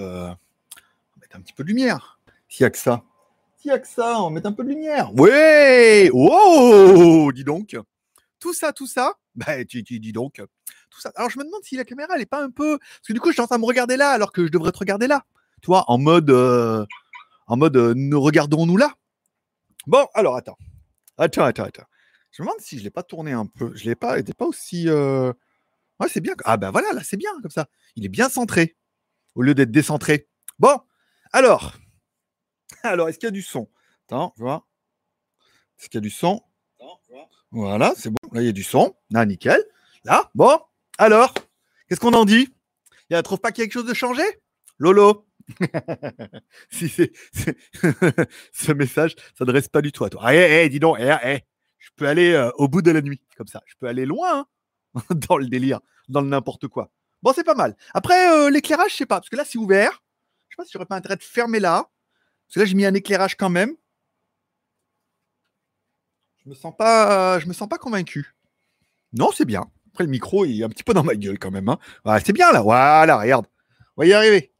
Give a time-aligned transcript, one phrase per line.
[0.00, 0.38] va
[1.20, 2.18] mettre un petit peu de lumière.
[2.48, 3.02] S'il n'y a que ça.
[3.56, 5.12] S'il n'y a que ça, on mettre un peu de lumière.
[5.14, 7.76] Ouais Wow Dis donc.
[8.40, 10.42] Tout ça, tout ça, bah, tu, tu dis donc.
[10.90, 11.10] Tout ça.
[11.16, 12.78] Alors je me demande si la caméra, elle est pas un peu.
[12.78, 14.50] Parce que du coup, je suis en train de me regarder là, alors que je
[14.50, 15.24] devrais te regarder là.
[15.62, 16.30] Tu vois, en mode.
[16.30, 16.84] euh,
[17.46, 18.92] En mode, euh, nous regardons-nous là.
[19.86, 20.58] Bon, alors attends.
[21.18, 21.84] Attends, attends, attends.
[22.32, 23.72] Je me demande si je l'ai pas tourné un peu.
[23.74, 24.18] Je l'ai pas.
[24.18, 24.88] Il était pas aussi.
[24.88, 25.32] euh,
[26.00, 26.34] Ouais, c'est bien.
[26.44, 27.66] Ah ben voilà, là, c'est bien comme ça.
[27.96, 28.76] Il est bien centré
[29.34, 30.28] au lieu d'être décentré.
[30.58, 30.78] Bon,
[31.32, 31.74] alors.
[32.82, 33.70] Alors, est-ce qu'il y a du son?
[34.06, 34.66] Attends, je vois.
[35.78, 36.42] Est-ce qu'il y a du son?
[37.50, 38.16] Voilà, c'est bon.
[38.32, 38.96] Là, il y a du son.
[39.10, 39.62] Là, nickel.
[40.04, 40.58] Là, bon.
[40.98, 41.32] Alors,
[41.88, 42.48] qu'est-ce qu'on en dit?
[43.10, 44.24] Il ne trouve pas quelque chose de changé?
[44.78, 45.26] Lolo
[46.70, 47.12] si c'est,
[48.52, 50.34] ce message s'adresse pas du tout à toi.
[50.34, 51.40] Eh, eh, dis donc, eh, eh,
[51.78, 53.62] je peux aller euh, au bout de la nuit, comme ça.
[53.66, 54.46] Je peux aller loin
[54.94, 56.90] hein, dans le délire, dans le n'importe quoi.
[57.24, 57.74] Bon, c'est pas mal.
[57.94, 60.02] Après, euh, l'éclairage, je sais pas, parce que là, c'est ouvert.
[60.48, 61.90] Je sais pas si j'aurais pas intérêt de fermer là.
[62.46, 63.74] Parce que là, j'ai mis un éclairage quand même.
[66.44, 68.36] Je me sens pas, je me sens pas convaincu.
[69.14, 69.64] Non, c'est bien.
[69.92, 71.68] Après, le micro, il est un petit peu dans ma gueule quand même.
[71.70, 71.78] hein.
[72.24, 72.60] C'est bien là.
[72.60, 73.46] Voilà, regarde.
[73.96, 74.52] On va y arriver.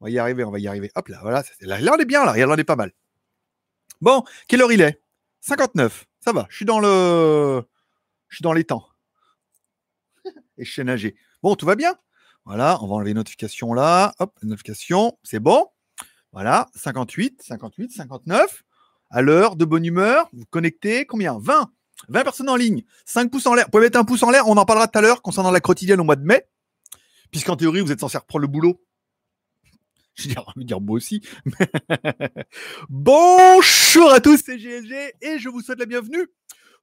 [0.00, 0.90] On va y arriver, on va y arriver.
[0.94, 1.42] Hop là, voilà.
[1.60, 2.32] Là, là, on est bien là.
[2.32, 2.92] Regarde, là, on est pas mal.
[4.02, 5.00] Bon, quelle heure il est?
[5.40, 6.04] 59.
[6.20, 6.46] Ça va.
[6.50, 7.62] Je suis dans le,
[8.28, 8.86] je suis dans les temps.
[10.58, 11.16] Et je sais nager.
[11.42, 11.96] Bon, tout va bien.
[12.44, 14.14] Voilà, on va enlever les notifications là.
[14.20, 15.66] Hop, notification, c'est bon.
[16.32, 18.62] Voilà, 58, 58, 59.
[19.10, 21.38] À l'heure, de bonne humeur, vous connectez, combien?
[21.40, 21.72] 20.
[22.08, 23.66] 20 personnes en ligne, 5 pouces en l'air.
[23.66, 25.60] Vous pouvez mettre un pouce en l'air, on en parlera tout à l'heure concernant la
[25.60, 26.46] quotidienne au mois de mai.
[27.30, 28.80] Puisqu'en théorie, vous êtes censé reprendre le boulot.
[30.14, 31.22] Je veux dire, dire moi aussi.
[32.88, 36.28] Bonjour à tous, c'est GLG et je vous souhaite la bienvenue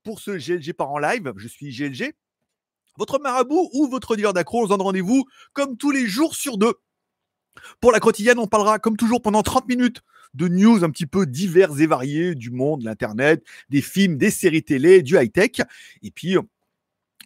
[0.03, 1.31] pour ce GLG par en live.
[1.37, 2.13] Je suis GLG,
[3.00, 4.61] votre marabout ou votre dealer d'accro.
[4.61, 6.73] On se donne rendez-vous comme tous les jours sur deux.
[7.80, 10.02] Pour la quotidienne, on parlera comme toujours pendant 30 minutes
[10.36, 14.64] de news un petit peu diverses et variées du monde, l'Internet, des films, des séries
[14.64, 15.61] télé, du high-tech.
[16.04, 16.36] Et puis,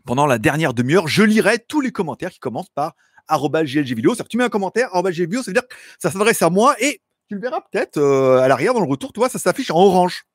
[0.06, 2.96] pendant la dernière demi-heure, je lirai tous les commentaires qui commencent par
[3.28, 4.12] arobase GLG vidéo.
[4.12, 6.42] C'est-à-dire que tu mets un commentaire, arobase GLG vidéo, ça veut dire que ça s'adresse
[6.42, 9.30] à moi et tu le verras peut-être euh, à l'arrière dans le retour, tu vois,
[9.30, 10.26] ça s'affiche en orange.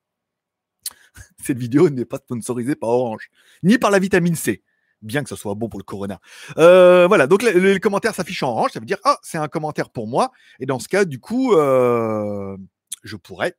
[1.45, 3.31] Cette vidéo n'est pas sponsorisée par Orange,
[3.63, 4.63] ni par la vitamine C,
[5.03, 6.21] bien que ce soit bon pour le corona.
[6.59, 9.39] Euh, voilà, donc le, le- le commentaire s'affiche en orange, ça veut dire ah c'est
[9.39, 12.57] un commentaire pour moi, et dans ce cas du coup euh,
[13.05, 13.55] je pourrais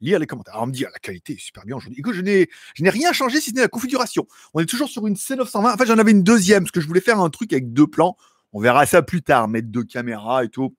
[0.00, 0.54] lire les commentaires.
[0.54, 1.98] Alors on me dit ah, la qualité est super bien aujourd'hui.
[2.00, 4.26] Écoute, je n'ai je n'ai rien changé si ce n'est la configuration.
[4.54, 5.72] On est toujours sur une C920.
[5.72, 7.86] En fait, j'en avais une deuxième parce que je voulais faire un truc avec deux
[7.86, 8.16] plans.
[8.52, 10.74] On verra ça plus tard, mettre deux caméras et tout.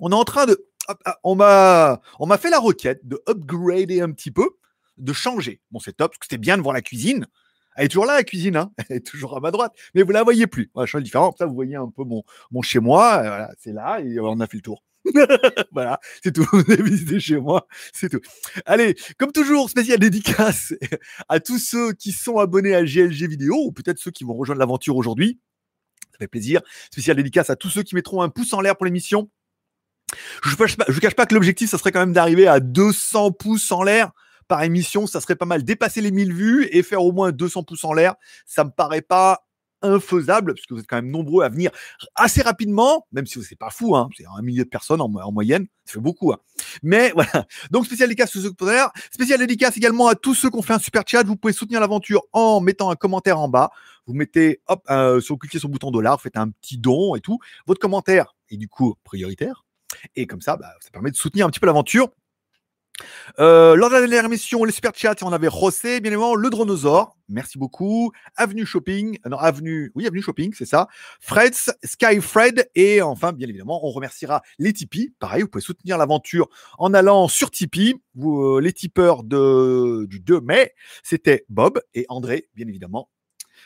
[0.00, 0.66] On est en train de
[1.04, 4.48] ah, on m'a on m'a fait la requête de upgrader un petit peu,
[4.96, 7.26] de changer mon setup parce que c'était bien de voir la cuisine.
[7.78, 10.10] Elle est toujours là, la cuisine, hein elle est toujours à ma droite, mais vous
[10.10, 10.70] la voyez plus.
[10.76, 11.32] Je change différent.
[11.38, 13.18] Ça, vous voyez un peu mon, mon chez moi.
[13.18, 14.82] euh, Voilà, c'est là et on a fait le tour.
[15.72, 16.44] voilà, c'est tout.
[16.52, 18.20] Vous avez visité chez moi, c'est tout.
[18.66, 20.74] Allez, comme toujours, spécial dédicace
[21.28, 24.58] à tous ceux qui sont abonnés à GLG Vidéo ou peut-être ceux qui vont rejoindre
[24.58, 25.40] l'aventure aujourd'hui.
[26.12, 26.60] Ça fait plaisir.
[26.90, 29.30] Spécial dédicace à tous ceux qui mettront un pouce en l'air pour l'émission.
[30.44, 33.70] Je ne cache cache pas que l'objectif, ça serait quand même d'arriver à 200 pouces
[33.72, 34.10] en l'air
[34.48, 35.06] par émission.
[35.06, 35.62] Ça serait pas mal.
[35.62, 38.14] Dépasser les 1000 vues et faire au moins 200 pouces en l'air,
[38.46, 39.44] ça me paraît pas
[39.80, 41.70] infaisable, parce que vous êtes quand même nombreux à venir
[42.16, 45.20] assez rapidement, même si c'est pas fou, hein, c'est un millier de personnes en, mo-
[45.20, 46.32] en moyenne, ça fait beaucoup.
[46.32, 46.38] hein.
[46.82, 48.90] Mais voilà, donc spécial dédicace sont là.
[49.12, 51.22] spécial dédicace également à tous ceux qui ont fait un super chat.
[51.22, 53.70] Vous pouvez soutenir l'aventure en mettant un commentaire en bas.
[54.06, 57.14] Vous mettez, hop, euh, sur, cliquez sur le bouton dollar, vous faites un petit don
[57.14, 57.38] et tout.
[57.68, 59.64] Votre commentaire est du coup prioritaire.
[60.16, 62.08] Et comme ça, bah, ça permet de soutenir un petit peu l'aventure.
[63.40, 66.50] Euh, lors de la dernière émission, les super chats, on avait Rossé, bien évidemment, le
[66.50, 67.16] dronosaure.
[67.28, 68.10] Merci beaucoup.
[68.36, 70.88] Avenue Shopping, euh, non, Avenue, oui, Avenue Shopping, c'est ça.
[71.20, 75.14] Freds, Skyfred, et enfin, bien évidemment, on remerciera les Tipeee.
[75.20, 77.94] Pareil, vous pouvez soutenir l'aventure en allant sur Tipeee.
[78.16, 80.74] Vous, euh, les tipeurs de, du 2 mai,
[81.04, 83.08] c'était Bob et André, bien évidemment.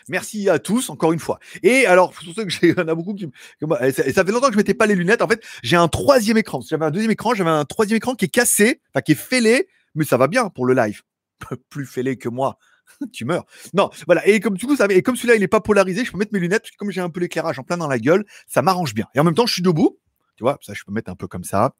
[0.08, 1.38] Merci à tous, encore une fois.
[1.62, 3.28] Et alors, pour ceux que j'ai, il y en a beaucoup qui,
[3.60, 5.22] ça, ça fait longtemps que je mettais pas les lunettes.
[5.22, 6.60] En fait, j'ai un troisième écran.
[6.60, 9.68] J'avais un deuxième écran, j'avais un troisième écran qui est cassé, enfin qui est fêlé,
[9.94, 11.02] mais ça va bien pour le live.
[11.70, 12.58] Plus fêlé que moi,
[13.12, 13.44] tu meurs.
[13.74, 14.26] Non, voilà.
[14.26, 16.32] Et comme du coup, ça, et comme celui-là, il est pas polarisé, je peux mettre
[16.32, 19.06] mes lunettes comme j'ai un peu l'éclairage en plein dans la gueule, ça m'arrange bien.
[19.14, 19.98] Et en même temps, je suis debout.
[20.36, 21.74] Tu vois, ça, je peux mettre un peu comme ça.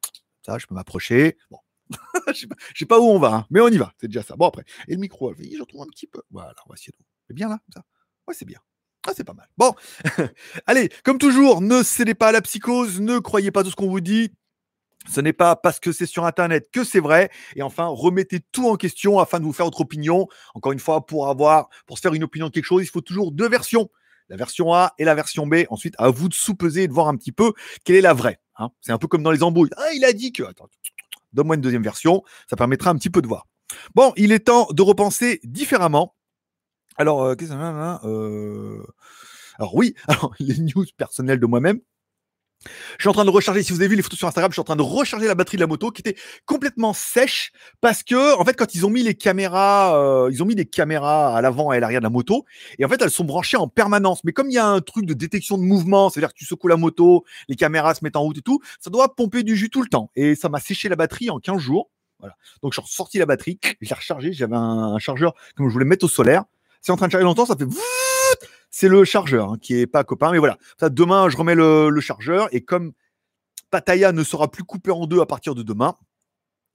[0.45, 1.37] Ça, je peux m'approcher.
[1.49, 1.57] Bon.
[2.27, 3.93] je sais pas, sais pas où on va, hein, mais on y va.
[3.99, 4.35] C'est déjà ça.
[4.35, 4.63] Bon après.
[4.87, 6.21] Et le micro, je retrouve un petit peu.
[6.31, 7.03] Voilà, on va essayer de.
[7.27, 7.83] C'est bien là, ça.
[8.27, 8.59] Ouais, c'est bien.
[9.07, 9.47] Ah, c'est pas mal.
[9.57, 9.73] Bon,
[10.65, 13.89] allez, comme toujours, ne cédez pas à la psychose, ne croyez pas tout ce qu'on
[13.89, 14.31] vous dit.
[15.09, 17.29] Ce n'est pas parce que c'est sur Internet que c'est vrai.
[17.55, 20.27] Et enfin, remettez tout en question afin de vous faire votre opinion.
[20.53, 23.01] Encore une fois, pour avoir, pour se faire une opinion de quelque chose, il faut
[23.01, 23.89] toujours deux versions.
[24.29, 25.65] La version A et la version B.
[25.69, 27.53] Ensuite, à vous de sous-peser et de voir un petit peu
[27.83, 28.39] quelle est la vraie.
[28.57, 28.69] Hein.
[28.81, 29.71] c'est un peu comme dans les embrouilles.
[29.75, 30.43] Ah, il a dit que.
[30.43, 30.69] Attends,
[31.33, 33.47] donne-moi une deuxième version, ça permettra un petit peu de voir.
[33.95, 36.15] Bon, il est temps de repenser différemment.
[36.97, 38.83] Alors, euh, qu'est-ce que ça euh...
[39.59, 41.79] Alors oui, alors les news personnelles de moi-même.
[42.97, 44.53] Je suis en train de recharger, si vous avez vu les photos sur Instagram, je
[44.53, 47.51] suis en train de recharger la batterie de la moto qui était complètement sèche
[47.81, 51.35] parce que, en fait, quand ils ont mis les caméras, ils ont mis des caméras
[51.35, 52.45] à l'avant et à l'arrière de la moto
[52.79, 54.23] et en fait, elles sont branchées en permanence.
[54.23, 56.69] Mais comme il y a un truc de détection de mouvement, c'est-à-dire que tu secoues
[56.69, 59.69] la moto, les caméras se mettent en route et tout, ça doit pomper du jus
[59.69, 60.09] tout le temps.
[60.15, 61.89] Et ça m'a séché la batterie en 15 jours.
[62.23, 62.37] Voilà.
[62.61, 66.05] Donc, suis ressorti la batterie, je l'ai rechargé, j'avais un, chargeur comme je voulais mettre
[66.05, 66.45] au solaire.
[66.83, 67.65] C'est en train de charger longtemps, ça fait
[68.69, 70.31] c'est le chargeur hein, qui est pas copain.
[70.31, 72.91] Mais voilà, ça, demain, je remets le, chargeur et comme
[73.71, 75.95] Pattaya ne sera plus coupé en deux à partir de demain,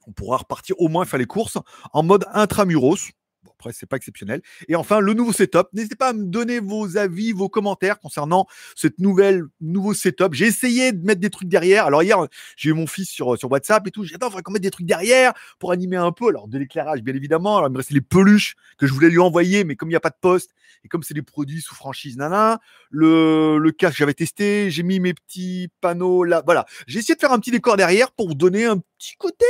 [0.07, 1.59] on pourra repartir au moins faire les courses
[1.93, 3.11] en mode intramuros.
[3.59, 4.41] Après, c'est pas exceptionnel.
[4.69, 5.67] Et enfin, le nouveau setup.
[5.73, 8.47] N'hésitez pas à me donner vos avis, vos commentaires concernant
[8.77, 10.33] cette nouvelle nouveau setup.
[10.33, 11.87] J'ai essayé de mettre des trucs derrière.
[11.87, 12.25] Alors hier,
[12.57, 14.05] j'ai eu mon fils sur, WhatsApp et tout.
[14.05, 16.29] J'ai dit attends, faudrait qu'on mette des trucs derrière pour animer un peu.
[16.29, 17.57] Alors de l'éclairage, bien évidemment.
[17.57, 19.97] Alors il me restait les peluches que je voulais lui envoyer, mais comme il n'y
[19.97, 22.61] a pas de poste et comme c'est des produits sous franchise, nana,
[22.91, 24.71] le, le casque j'avais testé.
[24.71, 26.45] J'ai mis mes petits panneaux là.
[26.47, 26.65] Voilà.
[26.87, 29.47] J'ai essayé de faire un petit décor derrière pour donner un petit côté.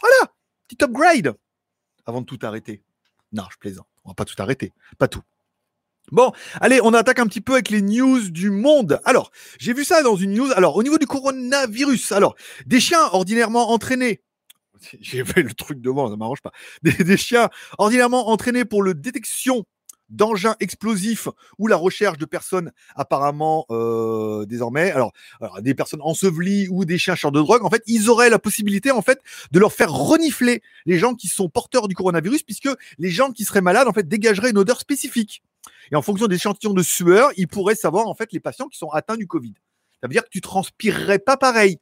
[0.00, 0.32] Voilà,
[0.66, 1.36] petit upgrade
[2.06, 2.82] avant de tout arrêter.
[3.34, 3.86] Non, je plaisante.
[4.04, 4.72] On va pas tout arrêter.
[4.96, 5.22] Pas tout.
[6.12, 9.00] Bon, allez, on attaque un petit peu avec les news du monde.
[9.04, 10.50] Alors, j'ai vu ça dans une news.
[10.54, 12.36] Alors, au niveau du coronavirus, alors,
[12.66, 14.22] des chiens ordinairement entraînés.
[15.00, 16.52] J'ai fait le truc devant, ça m'arrange pas.
[16.82, 17.48] Des, des, chiens
[17.78, 19.64] ordinairement entraînés pour le détection
[20.08, 21.28] d'engins explosifs
[21.58, 25.12] ou la recherche de personnes apparemment euh, désormais, alors,
[25.60, 29.02] des personnes ensevelies ou des chercheurs de drogue, en fait, ils auraient la possibilité en
[29.02, 29.20] fait
[29.50, 32.68] de leur faire renifler les gens qui sont porteurs du coronavirus, puisque
[32.98, 35.42] les gens qui seraient malades en fait dégageraient une odeur spécifique.
[35.92, 38.78] Et en fonction des échantillons de sueur, ils pourraient savoir en fait les patients qui
[38.78, 39.54] sont atteints du Covid.
[40.00, 41.78] Ça veut dire que tu transpirerais pas pareil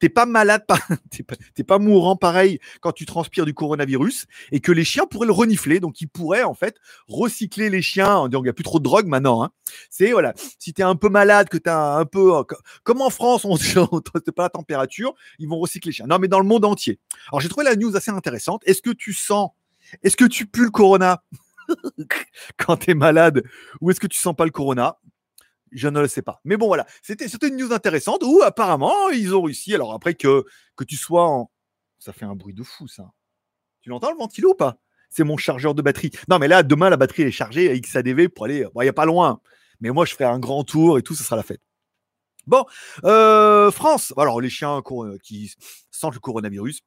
[0.00, 0.64] t'es pas malade,
[1.10, 1.36] t'es pas,
[1.66, 5.78] pas, mourant pareil quand tu transpires du coronavirus et que les chiens pourraient le renifler.
[5.78, 6.76] Donc, ils pourraient en fait
[7.06, 9.44] recycler les chiens en disant qu'il n'y a plus trop de drogue maintenant.
[9.44, 9.50] Hein.
[9.90, 12.32] C'est voilà, si tu es un peu malade, que tu as un peu.
[12.82, 16.06] Comme en France, on ne pas la température, ils vont recycler les chiens.
[16.06, 16.98] Non, mais dans le monde entier.
[17.30, 18.62] Alors, j'ai trouvé la news assez intéressante.
[18.66, 19.50] Est-ce que tu sens,
[20.02, 21.22] est-ce que tu pues le corona
[22.56, 23.42] quand tu es malade
[23.80, 24.96] ou est-ce que tu sens pas le corona?
[25.72, 26.40] Je ne le sais pas.
[26.44, 26.86] Mais bon, voilà.
[27.02, 29.74] C'était, une news intéressante où apparemment, ils ont réussi.
[29.74, 30.44] Alors après que,
[30.86, 31.50] tu sois en.
[31.98, 33.12] Ça fait un bruit de fou, ça.
[33.82, 34.78] Tu l'entends le ventilo ou pas?
[35.10, 36.10] C'est mon chargeur de batterie.
[36.28, 38.66] Non, mais là, demain, la batterie est chargée à XADV pour aller.
[38.74, 39.40] il n'y a pas loin.
[39.80, 41.62] Mais moi, je ferai un grand tour et tout, ce sera la fête.
[42.46, 42.64] Bon,
[43.04, 44.14] euh, France.
[44.16, 44.82] Alors, les chiens
[45.22, 45.52] qui
[45.90, 46.80] sentent le coronavirus,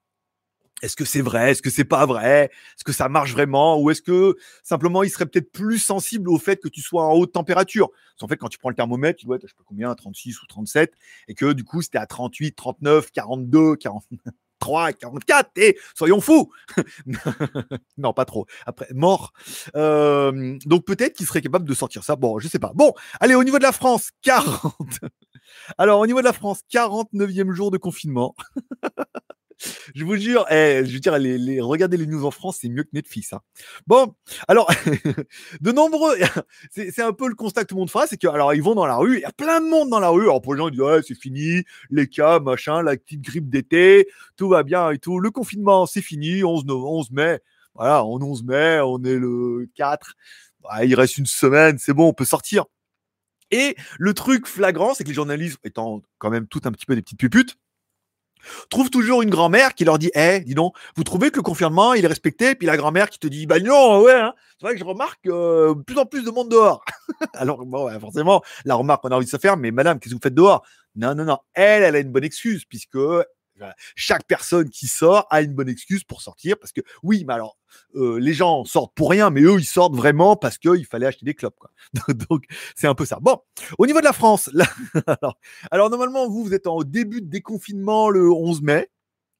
[0.83, 3.89] est-ce que c'est vrai Est-ce que c'est pas vrai Est-ce que ça marche vraiment Ou
[3.89, 7.31] est-ce que simplement il serait peut-être plus sensible au fait que tu sois en haute
[7.31, 7.89] température?
[8.21, 10.41] En fait, quand tu prends le thermomètre, tu dois être, je sais pas combien, 36
[10.41, 10.93] ou 37,
[11.29, 16.51] et que du coup, c'était à 38, 39, 42, 43, 44, et soyons fous
[17.97, 18.45] Non, pas trop.
[18.65, 19.31] Après, mort.
[19.73, 22.17] Donc peut-être qu'il serait capable de sortir ça.
[22.17, 22.73] Bon, je sais pas.
[22.75, 24.73] Bon, allez, au niveau de la France, 40.
[25.77, 28.35] Alors, au niveau de la France, 49e jour de confinement.
[29.95, 32.83] je vous jure, eh, je veux dire, les, regarder les news en France, c'est mieux
[32.83, 33.33] que Netflix.
[33.33, 33.41] Hein.
[33.87, 34.13] Bon,
[34.47, 34.69] alors,
[35.61, 36.15] de nombreux,
[36.71, 38.75] c'est un peu le constat que tout le monde fera, c'est que, alors, ils vont
[38.75, 40.23] dans la rue, il y a plein de monde dans la rue.
[40.23, 43.49] Alors, pour les gens, ils disent, ouais, c'est fini, les cas, machin, la petite grippe
[43.49, 44.07] d'été,
[44.37, 45.19] tout va bien et tout.
[45.19, 47.39] Le confinement, c'est fini, 11, 11 mai.
[47.75, 50.13] Voilà, on 11 mai, on est le 4.
[50.83, 52.65] il reste une semaine, c'est bon, on peut sortir.
[53.51, 56.95] Et le truc flagrant, c'est que les journalistes, étant quand même tout un petit peu
[56.95, 57.57] des petites puputes,
[58.69, 61.93] trouve toujours une grand-mère qui leur dit Eh, dis donc, vous trouvez que le confinement
[61.93, 64.33] il est respecté Puis la grand-mère qui te dit Bah non, ouais, hein.
[64.59, 66.83] c'est vrai que je remarque euh, plus en plus de monde dehors.
[67.33, 70.17] Alors, bon, forcément, la remarque, on a envie de se faire Mais madame, qu'est-ce que
[70.17, 70.63] vous faites dehors?
[70.95, 71.37] Non, non, non.
[71.53, 72.97] Elle, elle a une bonne excuse, puisque
[73.95, 77.57] chaque personne qui sort a une bonne excuse pour sortir parce que oui, mais alors
[77.95, 81.25] euh, les gens sortent pour rien, mais eux ils sortent vraiment parce qu'il fallait acheter
[81.25, 81.57] des clopes.
[81.59, 81.71] Quoi.
[82.29, 82.43] Donc
[82.75, 83.19] c'est un peu ça.
[83.21, 83.39] Bon,
[83.77, 84.49] au niveau de la France,
[85.07, 85.37] alors,
[85.71, 88.89] alors, normalement vous vous êtes en début de déconfinement le 11 mai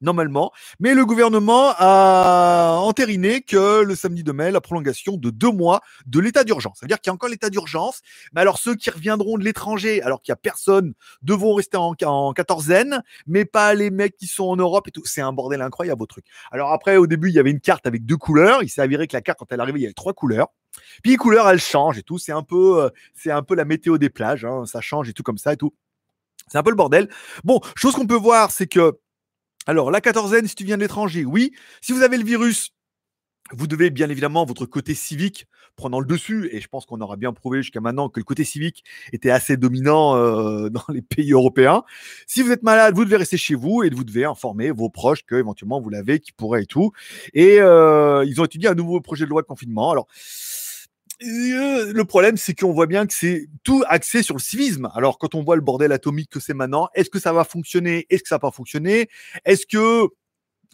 [0.04, 0.52] normalement.
[0.78, 5.80] Mais le gouvernement a entériné que le samedi de mai, la prolongation de deux mois
[6.06, 6.78] de l'état d'urgence.
[6.78, 8.02] Ça veut dire qu'il y a encore l'état d'urgence.
[8.34, 11.94] Mais alors ceux qui reviendront de l'étranger, alors qu'il n'y a personne, devront rester en,
[12.04, 15.04] en quatorzaine, mais pas les mecs qui sont en Europe et tout.
[15.04, 16.26] C'est un bordel incroyable au truc.
[16.52, 18.62] Alors après, au début, il y avait une carte avec deux couleurs.
[18.62, 20.48] Il s'est avéré que la carte, quand elle arrivait, il y avait trois couleurs.
[21.02, 22.18] Puis les couleurs, elles changent et tout.
[22.18, 24.44] C'est un peu, euh, c'est un peu la météo des plages.
[24.44, 24.64] Hein.
[24.66, 25.74] Ça change et tout comme ça et tout.
[26.48, 27.08] C'est un peu le bordel.
[27.42, 28.98] Bon, chose qu'on peut voir, c'est que
[29.66, 31.52] alors, la quatorzaine, si tu viens de l'étranger, oui.
[31.80, 32.72] Si vous avez le virus,
[33.52, 36.48] vous devez bien évidemment votre côté civique prenant le dessus.
[36.52, 39.56] Et je pense qu'on aura bien prouvé jusqu'à maintenant que le côté civique était assez
[39.56, 41.82] dominant euh, dans les pays européens.
[42.26, 45.24] Si vous êtes malade, vous devez rester chez vous et vous devez informer vos proches
[45.24, 46.92] que éventuellement vous l'avez, qui pourrait et tout.
[47.32, 49.90] Et euh, ils ont étudié un nouveau projet de loi de confinement.
[49.90, 50.08] Alors
[51.20, 54.90] le problème, c'est qu'on voit bien que c'est tout axé sur le civisme.
[54.94, 58.06] Alors, quand on voit le bordel atomique que c'est maintenant, est-ce que ça va fonctionner?
[58.10, 59.08] Est-ce que ça va pas fonctionner?
[59.44, 60.08] Est-ce que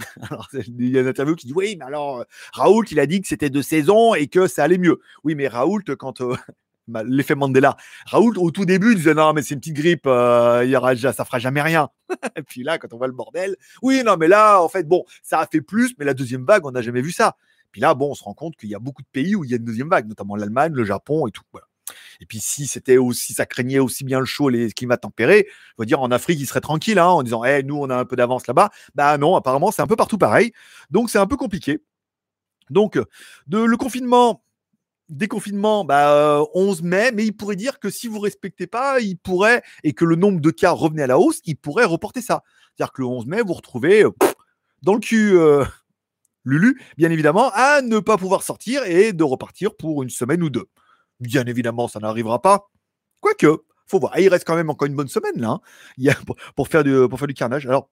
[0.31, 3.21] alors, il y a une interview qui dit oui, mais alors Raoult, il a dit
[3.21, 5.01] que c'était deux saisons et que ça allait mieux.
[5.25, 6.35] Oui, mais Raoult, quand euh,
[6.89, 10.63] bah, l'effet Mandela, Raoult au tout début disait non, mais c'est une petite grippe, euh,
[10.65, 11.89] il y aura, ça fera jamais rien.
[12.37, 15.05] et puis là, quand on voit le bordel, oui, non, mais là, en fait, bon,
[15.23, 17.37] ça a fait plus, mais la deuxième vague, on n'a jamais vu ça.
[17.73, 19.51] Puis là, bon, on se rend compte qu'il y a beaucoup de pays où il
[19.51, 21.43] y a une deuxième vague, notamment l'Allemagne, le Japon et tout.
[22.21, 25.75] Et puis si c'était aussi, ça craignait aussi bien le chaud, les climats tempérés, je
[25.79, 28.05] veux dire en Afrique, ils seraient tranquilles hein, en disant, hey, nous on a un
[28.05, 28.71] peu d'avance là-bas.
[28.95, 30.53] Bah non, apparemment c'est un peu partout pareil.
[30.91, 31.83] Donc c'est un peu compliqué.
[32.69, 32.99] Donc
[33.47, 34.45] de, le confinement,
[35.09, 39.63] déconfinement, bah, 11 mai, mais il pourrait dire que si vous respectez pas, il pourrait,
[39.83, 42.43] et que le nombre de cas revenait à la hausse, il pourrait reporter ça.
[42.77, 44.05] C'est-à-dire que le 11 mai, vous retrouvez
[44.83, 45.37] dans le cul.
[45.37, 45.65] Euh,
[46.45, 50.51] Lulu, bien évidemment, à ne pas pouvoir sortir et de repartir pour une semaine ou
[50.51, 50.67] deux.
[51.21, 52.71] Bien évidemment, ça n'arrivera pas.
[53.21, 54.19] Quoique, faut voir.
[54.19, 55.61] il reste quand même encore une bonne semaine là,
[55.99, 56.13] hein.
[56.57, 57.67] pour, faire du, pour faire du carnage.
[57.67, 57.91] Alors,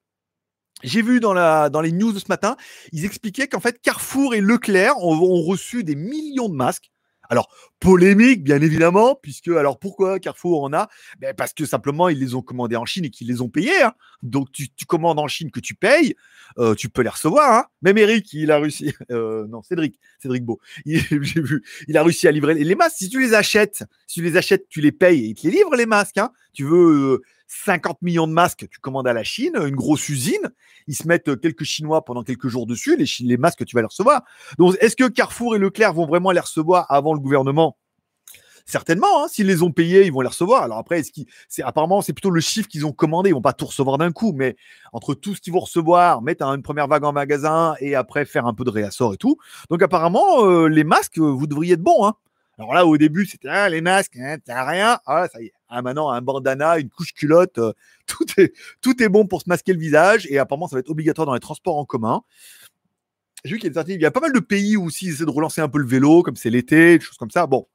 [0.83, 2.57] j'ai vu dans les news de ce matin,
[2.93, 6.91] ils expliquaient qu'en fait, Carrefour et Leclerc ont reçu des millions de masques
[7.29, 7.49] alors,
[7.81, 10.89] polémique, bien évidemment, puisque, alors pourquoi Carrefour en a?
[11.19, 13.83] Ben, Parce que simplement, ils les ont commandés en Chine et qu'ils les ont payés.
[13.83, 13.93] Hein.
[14.23, 16.15] Donc, tu, commandes en Chine que tu payes,
[16.59, 17.53] euh, tu peux les recevoir.
[17.53, 17.65] Hein.
[17.83, 18.93] Même Eric, il a réussi.
[19.11, 22.97] Euh, non, Cédric, Cédric Beau, il a réussi à livrer les masques.
[22.99, 25.53] Si tu les achètes, si tu les achètes, tu les payes et ils te les
[25.53, 26.19] livrent, les masques.
[26.19, 26.31] Hein.
[26.53, 27.15] Tu veux.
[27.15, 30.53] Euh, 50 millions de masques, tu commandes à la Chine, une grosse usine,
[30.87, 33.81] ils se mettent euh, quelques Chinois pendant quelques jours dessus, les, les masques, tu vas
[33.81, 34.23] les recevoir.
[34.59, 37.77] Donc, est-ce que Carrefour et Leclerc vont vraiment les recevoir avant le gouvernement?
[38.69, 40.63] Certainement, hein, s'ils les ont payés, ils vont les recevoir.
[40.63, 41.03] Alors après,
[41.49, 43.31] c'est apparemment c'est plutôt le chiffre qu'ils ont commandé.
[43.31, 44.57] Ils vont pas tout recevoir d'un coup, mais
[44.93, 48.45] entre tout ce qu'ils vont recevoir, mettre une première vague en magasin et après faire
[48.45, 49.39] un peu de réassort et tout.
[49.71, 52.07] Donc apparemment, euh, les masques, vous devriez être bons.
[52.07, 52.13] Hein.
[52.59, 54.99] Alors là, au début, c'était ah, les masques, hein, t'as rien.
[55.07, 55.53] Ah, ça y est.
[55.69, 57.73] Ah, maintenant, un bandana, une couche culotte, euh,
[58.07, 60.27] tout, est, tout est bon pour se masquer le visage.
[60.31, 62.23] Et apparemment, ça va être obligatoire dans les transports en commun.
[63.45, 65.13] J'ai vu qu'il y, a il y a pas mal de pays où aussi ils
[65.13, 67.47] essaient de relancer un peu le vélo, comme c'est l'été, des choses comme ça.
[67.47, 67.69] Bon,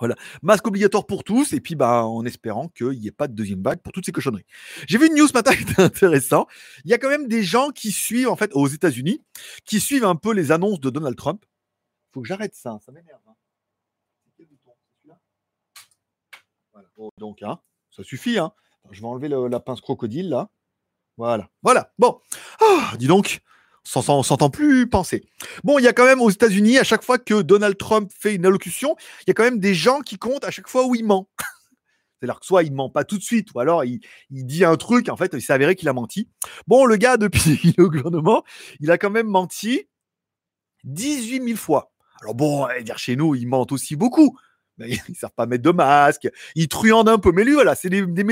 [0.00, 3.34] voilà, masque obligatoire pour tous, et puis bah, en espérant qu'il n'y ait pas de
[3.34, 4.46] deuxième vague pour toutes ces cochonneries.
[4.88, 6.46] J'ai vu une news ce matin qui était intéressant.
[6.84, 9.22] Il y a quand même des gens qui suivent, en fait, aux États-Unis,
[9.66, 11.44] qui suivent un peu les annonces de Donald Trump.
[12.12, 13.20] Faut que j'arrête ça, ça m'énerve.
[17.18, 17.58] Donc, hein,
[17.90, 18.38] ça suffit.
[18.38, 18.52] Hein.
[18.90, 20.50] Je vais enlever la pince crocodile là.
[21.16, 21.48] Voilà.
[21.62, 21.92] Voilà.
[21.98, 22.20] Bon.
[22.60, 23.42] Ah, dis donc,
[23.96, 25.26] on s'entend plus penser.
[25.64, 28.34] Bon, il y a quand même aux États-Unis, à chaque fois que Donald Trump fait
[28.34, 30.94] une allocution, il y a quand même des gens qui comptent à chaque fois où
[30.94, 31.28] il ment.
[32.20, 35.08] C'est-à-dire que soit il ment pas tout de suite, ou alors il, dit un truc,
[35.08, 36.28] en fait, il s'est avéré qu'il a menti.
[36.66, 38.44] Bon, le gars, depuis qu'il est au gouvernement,
[38.80, 39.88] il a quand même menti
[40.84, 41.92] 18 000 fois.
[42.22, 44.38] Alors bon, dire chez nous, il ment aussi beaucoup.
[44.86, 47.32] Ils ils savent pas mettre de masque, ils truandent un peu.
[47.32, 48.24] Mais lui, voilà, c'est des, des,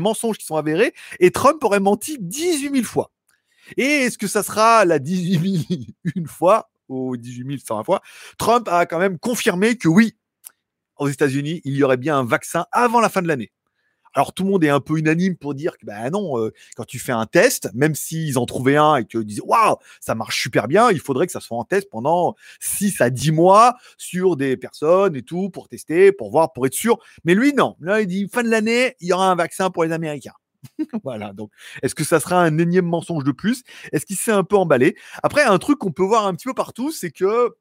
[0.00, 0.94] mensonges qui sont avérés.
[1.20, 3.10] Et Trump aurait menti 18 000 fois.
[3.76, 5.82] Et est-ce que ça sera la 18 000
[6.16, 8.02] une fois ou 18 120 fois?
[8.38, 10.16] Trump a quand même confirmé que oui,
[10.96, 13.52] aux États-Unis, il y aurait bien un vaccin avant la fin de l'année.
[14.14, 16.84] Alors tout le monde est un peu unanime pour dire que ben non, euh, quand
[16.84, 20.40] tu fais un test, même s'ils en trouvaient un et qu'ils disaient waouh, ça marche
[20.40, 24.36] super bien, il faudrait que ça soit en test pendant 6 à 10 mois sur
[24.36, 26.98] des personnes et tout pour tester, pour voir, pour être sûr.
[27.24, 29.84] Mais lui non, là il dit fin de l'année, il y aura un vaccin pour
[29.84, 30.34] les Américains.
[31.04, 31.50] voilà, donc
[31.82, 33.62] est-ce que ça sera un énième mensonge de plus?
[33.92, 34.96] Est-ce qu'il s'est un peu emballé?
[35.22, 37.54] Après, un truc qu'on peut voir un petit peu partout, c'est que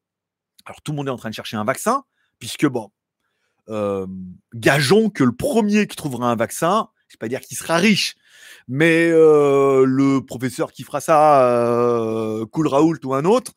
[0.65, 2.03] alors tout le monde est en train de chercher un vaccin,
[2.39, 2.91] puisque bon,
[4.53, 7.77] gageons que le premier qui trouvera un vaccin, je ne vais pas dire qu'il sera
[7.77, 8.15] riche,
[8.67, 13.53] mais le professeur qui fera ça, Cool Raoult ou un autre,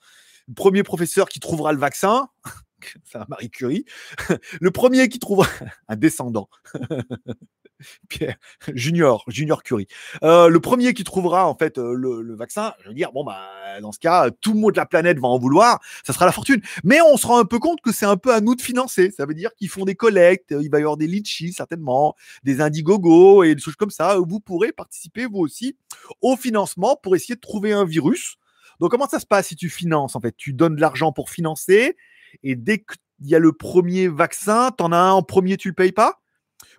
[0.48, 2.28] le premier professeur qui trouvera le vaccin,
[3.04, 3.84] c'est un Marie Curie,
[4.60, 5.48] le premier qui trouvera
[5.88, 6.48] un descendant,
[8.08, 8.36] Pierre
[8.74, 9.86] Junior, Junior Curie.
[10.22, 13.80] Euh, le premier qui trouvera en fait euh, le, vaccin, je veux dire, bon bah
[13.80, 16.32] dans ce cas, tout le monde de la planète va en vouloir, ça sera la
[16.32, 16.60] fortune.
[16.84, 19.10] Mais on se rend un peu compte que c'est un peu à nous de financer.
[19.10, 22.14] Ça veut dire qu'ils font des collectes, il va y avoir des litchis certainement,
[22.44, 24.18] des Indiegogo et des choses comme ça.
[24.18, 25.76] Vous pourrez participer vous aussi
[26.20, 28.36] au financement pour essayer de trouver un virus.
[28.80, 30.36] Donc comment ça se passe si tu finances en fait?
[30.36, 31.96] Tu donnes de l'argent pour financer
[32.42, 35.68] et dès qu'il y a le premier vaccin, tu en as un en premier, tu
[35.68, 36.20] le payes pas?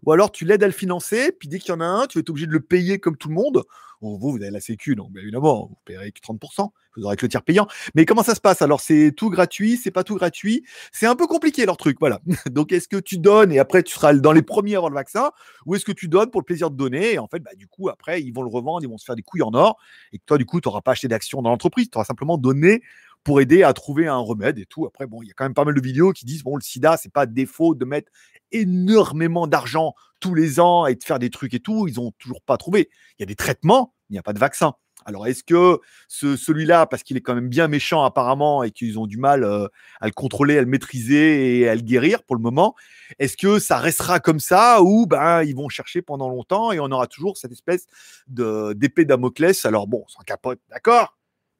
[0.05, 2.19] Ou alors tu l'aides à le financer, puis dès qu'il y en a un, tu
[2.19, 3.63] être obligé de le payer comme tout le monde.
[4.01, 7.25] vous, vous avez la Sécu, donc bien évidemment, vous payerez que 30%, vous aurez que
[7.25, 7.67] le tiers payant.
[7.95, 8.61] Mais comment ça se passe?
[8.61, 10.63] Alors c'est tout gratuit, c'est pas tout gratuit.
[10.91, 12.21] C'est un peu compliqué leur truc, voilà.
[12.51, 14.95] donc est-ce que tu donnes et après tu seras dans les premiers à avoir le
[14.95, 15.31] vaccin,
[15.65, 17.67] ou est-ce que tu donnes pour le plaisir de donner et en fait, bah, du
[17.67, 19.77] coup, après, ils vont le revendre, ils vont se faire des couilles en or,
[20.13, 22.81] et toi, du coup, tu n'auras pas acheté d'actions dans l'entreprise, tu auras simplement donné
[23.25, 24.85] pour aider à trouver un remède et tout.
[24.85, 26.61] Après, bon, il y a quand même pas mal de vidéos qui disent bon, le
[26.61, 28.09] sida, c'est pas défaut de mettre
[28.53, 32.41] énormément d'argent tous les ans et de faire des trucs et tout, ils n'ont toujours
[32.41, 32.89] pas trouvé.
[33.17, 34.75] Il y a des traitements, il n'y a pas de vaccin.
[35.07, 38.97] Alors, est-ce que ce, celui-là, parce qu'il est quand même bien méchant apparemment et qu'ils
[38.97, 39.67] ont du mal euh,
[40.01, 42.75] à le contrôler, à le maîtriser et à le guérir pour le moment,
[43.19, 46.91] est-ce que ça restera comme ça ou ben ils vont chercher pendant longtemps et on
[46.91, 47.85] aura toujours cette espèce
[48.27, 49.65] de d'épée Damoclès?
[49.65, 51.14] Alors bon, sans capote, d'accord,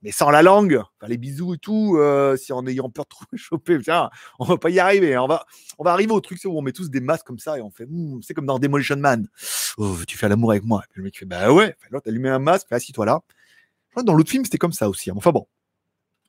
[0.06, 3.26] mais sans la langue, les bisous et tout, euh, si en ayant peur de trop
[3.36, 5.16] choper, tiens, on va pas y arriver.
[5.16, 5.24] Hein.
[5.24, 5.48] On va,
[5.80, 7.72] on va arriver au truc où on met tous des masques comme ça et on
[7.72, 7.88] fait,
[8.22, 9.28] c'est comme dans Demolition Man.
[9.80, 10.84] Oh, tu fais l'amour avec moi.
[10.84, 11.76] Et puis le mec fait, bah ouais.
[11.90, 13.22] L'autre, met un masque, assis-toi là.
[14.04, 15.10] Dans l'autre film, c'était comme ça aussi.
[15.10, 15.16] Hein.
[15.18, 15.48] Enfin bon.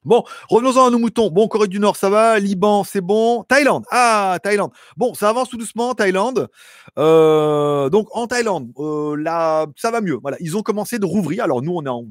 [0.07, 1.31] Bon, revenons-en à nos moutons.
[1.31, 2.39] Bon, Corée du Nord, ça va.
[2.39, 3.43] Liban, c'est bon.
[3.43, 3.85] Thaïlande.
[3.91, 4.71] Ah, Thaïlande.
[4.97, 6.49] Bon, ça avance tout doucement, Thaïlande.
[6.97, 10.17] Euh, donc, en Thaïlande, euh, là, ça va mieux.
[10.23, 11.43] Voilà, ils ont commencé de rouvrir.
[11.43, 12.05] Alors, nous, on est en,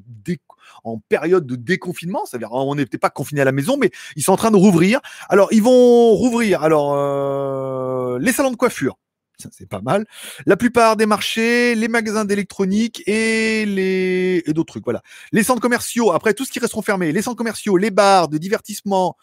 [0.84, 2.26] en période de déconfinement.
[2.26, 4.52] Ça veut dire, on n'était pas confiné à la maison, mais ils sont en train
[4.52, 5.00] de rouvrir.
[5.30, 6.64] Alors, ils vont rouvrir.
[6.64, 8.98] Alors, euh, les salons de coiffure
[9.38, 10.06] c'est pas mal.
[10.46, 14.84] La plupart des marchés, les magasins d'électronique et les et d'autres trucs.
[14.84, 15.02] Voilà.
[15.32, 16.12] Les centres commerciaux.
[16.12, 19.18] Après tout ce qui resteront fermés, les centres commerciaux, les bars de divertissement,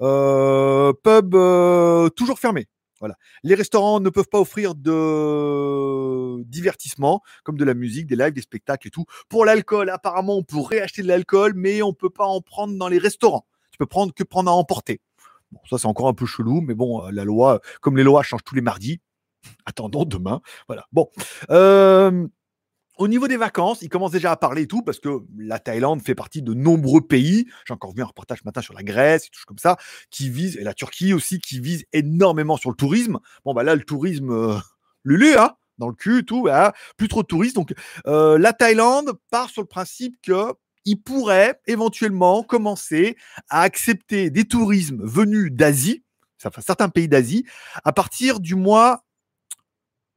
[0.00, 2.68] euh, pubs euh, toujours fermés.
[3.00, 3.14] Voilà.
[3.44, 8.40] Les restaurants ne peuvent pas offrir de divertissement comme de la musique, des lives, des
[8.40, 9.04] spectacles et tout.
[9.28, 12.88] Pour l'alcool, apparemment, on pourrait acheter de l'alcool, mais on peut pas en prendre dans
[12.88, 13.46] les restaurants.
[13.70, 15.00] Tu peux prendre que prendre à emporter.
[15.52, 18.44] Bon, ça c'est encore un peu chelou, mais bon, la loi, comme les lois changent
[18.44, 19.00] tous les mardis,
[19.66, 20.40] attendons demain.
[20.66, 20.86] Voilà.
[20.92, 21.08] Bon.
[21.50, 22.26] Euh,
[22.98, 26.02] au niveau des vacances, ils commencent déjà à parler et tout, parce que la Thaïlande
[26.02, 27.46] fait partie de nombreux pays.
[27.66, 29.76] J'ai encore vu un reportage ce matin sur la Grèce et tout comme ça,
[30.10, 33.18] qui vise, et la Turquie aussi, qui vise énormément sur le tourisme.
[33.44, 34.58] Bon, bah là, le tourisme, euh,
[35.04, 37.54] lulu, hein, dans le cul, tout, bah, plus trop de touristes.
[37.54, 37.72] Donc,
[38.08, 43.16] euh, la Thaïlande part sur le principe que il pourrait éventuellement commencer
[43.50, 46.02] à accepter des tourismes venus d'Asie,
[46.38, 47.44] certains pays d'Asie,
[47.84, 49.04] à partir du mois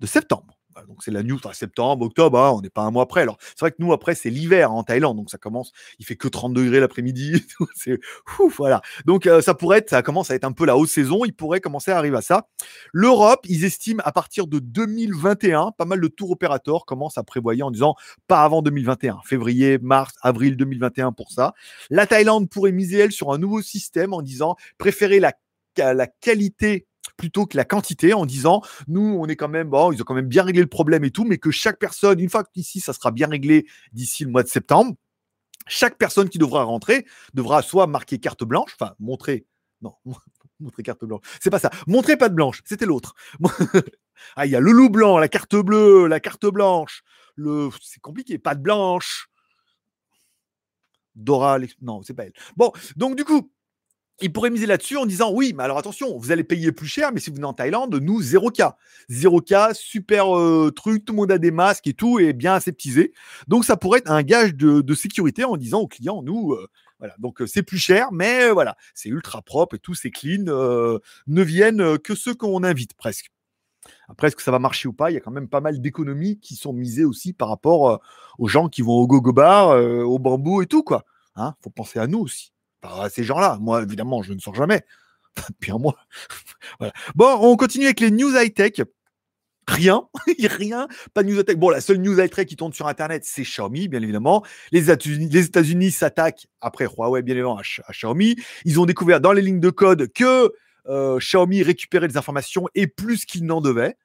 [0.02, 0.58] de septembre.
[0.88, 3.22] Donc c'est la news, septembre, octobre, hein, on n'est pas un mois après.
[3.22, 6.16] Alors c'est vrai que nous après c'est l'hiver en Thaïlande, donc ça commence, il fait
[6.16, 8.00] que 30 degrés l'après-midi, c'est
[8.40, 8.82] ouf, voilà.
[9.06, 11.34] Donc euh, ça pourrait être, ça commence à être un peu la haute saison, il
[11.34, 12.48] pourrait commencer à arriver à ça.
[12.94, 17.64] L'Europe, ils estiment à partir de 2021, pas mal de tours opérateurs commencent à prévoyer
[17.64, 17.96] en disant
[18.28, 21.54] pas avant 2021, février, mars, avril 2021 pour ça.
[21.90, 25.34] La Thaïlande pourrait miser elle sur un nouveau système en disant préférer la
[25.78, 26.86] la qualité
[27.18, 30.14] plutôt que la quantité en disant nous on est quand même bon ils ont quand
[30.14, 32.94] même bien réglé le problème et tout mais que chaque personne une fois qu'ici ça
[32.94, 34.96] sera bien réglé d'ici le mois de septembre
[35.68, 39.46] chaque personne qui devra rentrer devra soit marquer carte blanche enfin montrer
[39.82, 39.94] non
[40.60, 43.16] montrer carte blanche c'est pas ça montrer pas de blanche c'était l'autre.
[44.36, 47.02] Ah il y a le loup blanc la carte bleue la carte blanche
[47.36, 49.30] le c'est compliqué pas de blanche.
[51.16, 52.34] Dora non c'est pas elle.
[52.56, 53.52] Bon donc du coup
[54.22, 57.12] il pourrait miser là-dessus en disant oui, mais alors attention, vous allez payer plus cher,
[57.14, 58.74] mais si vous venez en Thaïlande, nous, 0K.
[59.10, 63.14] 0K, super euh, truc, tout le monde a des masques et tout, et bien aseptisé.
[63.48, 66.68] Donc ça pourrait être un gage de, sécurité en disant aux clients, nous, euh,
[67.00, 70.44] voilà, donc euh, c'est plus cher, mais voilà, c'est ultra propre et tout, c'est clean,
[70.46, 73.32] ne viennent que ceux qu'on invite presque.
[74.10, 75.10] Après, est-ce que ça va marcher ou pas?
[75.10, 78.00] Il y a quand même pas mal d'économies qui sont misées aussi par rapport
[78.38, 81.04] aux gens qui vont au gogo bar, au bambou et tout, quoi.
[81.36, 82.52] Hein faut penser à nous aussi
[82.84, 83.58] à ces gens-là.
[83.62, 84.82] Moi, évidemment, je ne sors jamais.
[85.50, 85.96] Depuis un mois.
[87.16, 88.82] Bon, on continue avec les news high-tech.
[89.68, 90.08] Rien,
[90.40, 91.56] rien, pas de news high-tech.
[91.58, 94.44] Bon, la seule news high-tech qui tourne sur Internet, c'est Xiaomi, bien évidemment.
[94.72, 98.36] Les États-Unis s'attaquent, après Huawei, bien évidemment, à, Xiaomi.
[98.66, 100.52] Ils ont découvert dans les lignes de code que
[100.88, 103.96] euh, Xiaomi récupérait des informations et plus qu'il n'en devait.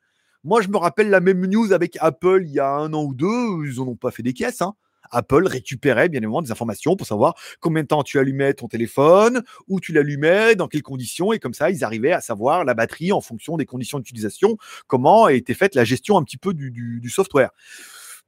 [0.45, 3.15] Moi, je me rappelle la même news avec Apple il y a un an ou
[3.15, 3.67] deux.
[3.67, 4.62] Ils n'en ont pas fait des caisses.
[4.62, 4.75] Hein.
[5.11, 9.42] Apple récupérait bien évidemment des informations pour savoir combien de temps tu allumais ton téléphone,
[9.69, 13.12] où tu l'allumais, dans quelles conditions, et comme ça, ils arrivaient à savoir la batterie
[13.12, 17.51] en fonction des conditions d'utilisation, comment était faite la gestion un petit peu du, software.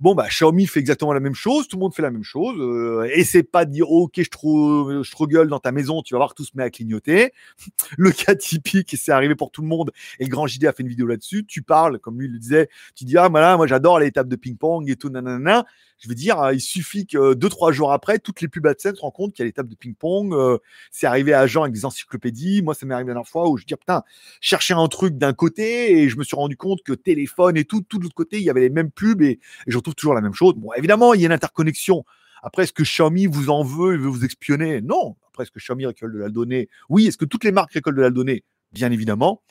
[0.01, 2.55] Bon, bah, Xiaomi fait exactement la même chose, tout le monde fait la même chose.
[2.61, 6.15] Euh, et c'est pas de dire, ok, je, trouve, je gueule dans ta maison, tu
[6.15, 7.33] vas voir, tout se met à clignoter.
[7.99, 10.85] Le cas typique, c'est arrivé pour tout le monde, et le grand JD a fait
[10.85, 13.99] une vidéo là-dessus, tu parles, comme lui le disait, tu dis, ah, voilà, moi j'adore
[13.99, 15.67] les tables de ping-pong et tout, nanana
[15.99, 19.01] Je veux dire, il suffit que deux, trois jours après, toutes les pubs AdSense se
[19.01, 20.33] rendent compte qu'il y a les tables de ping-pong.
[20.33, 20.59] euh,
[20.93, 22.63] c'est arrivé à Jean avec des encyclopédies.
[22.63, 24.05] Moi, ça m'est arrivé la dernière fois où je dis, putain,
[24.41, 27.81] chercher un truc d'un côté et je me suis rendu compte que téléphone et tout,
[27.81, 30.21] tout de l'autre côté, il y avait les mêmes pubs et, je retrouve toujours la
[30.21, 30.55] même chose.
[30.57, 32.05] Bon, évidemment, il y a une interconnexion.
[32.43, 34.81] Après, est-ce que Xiaomi vous en veut et veut vous espionner?
[34.81, 35.17] Non.
[35.29, 36.69] Après, est-ce que Xiaomi récolte de la donnée?
[36.89, 37.09] Oui.
[37.09, 38.45] Est-ce que toutes les marques récoltent de la donnée?
[38.73, 39.43] Bien évidemment.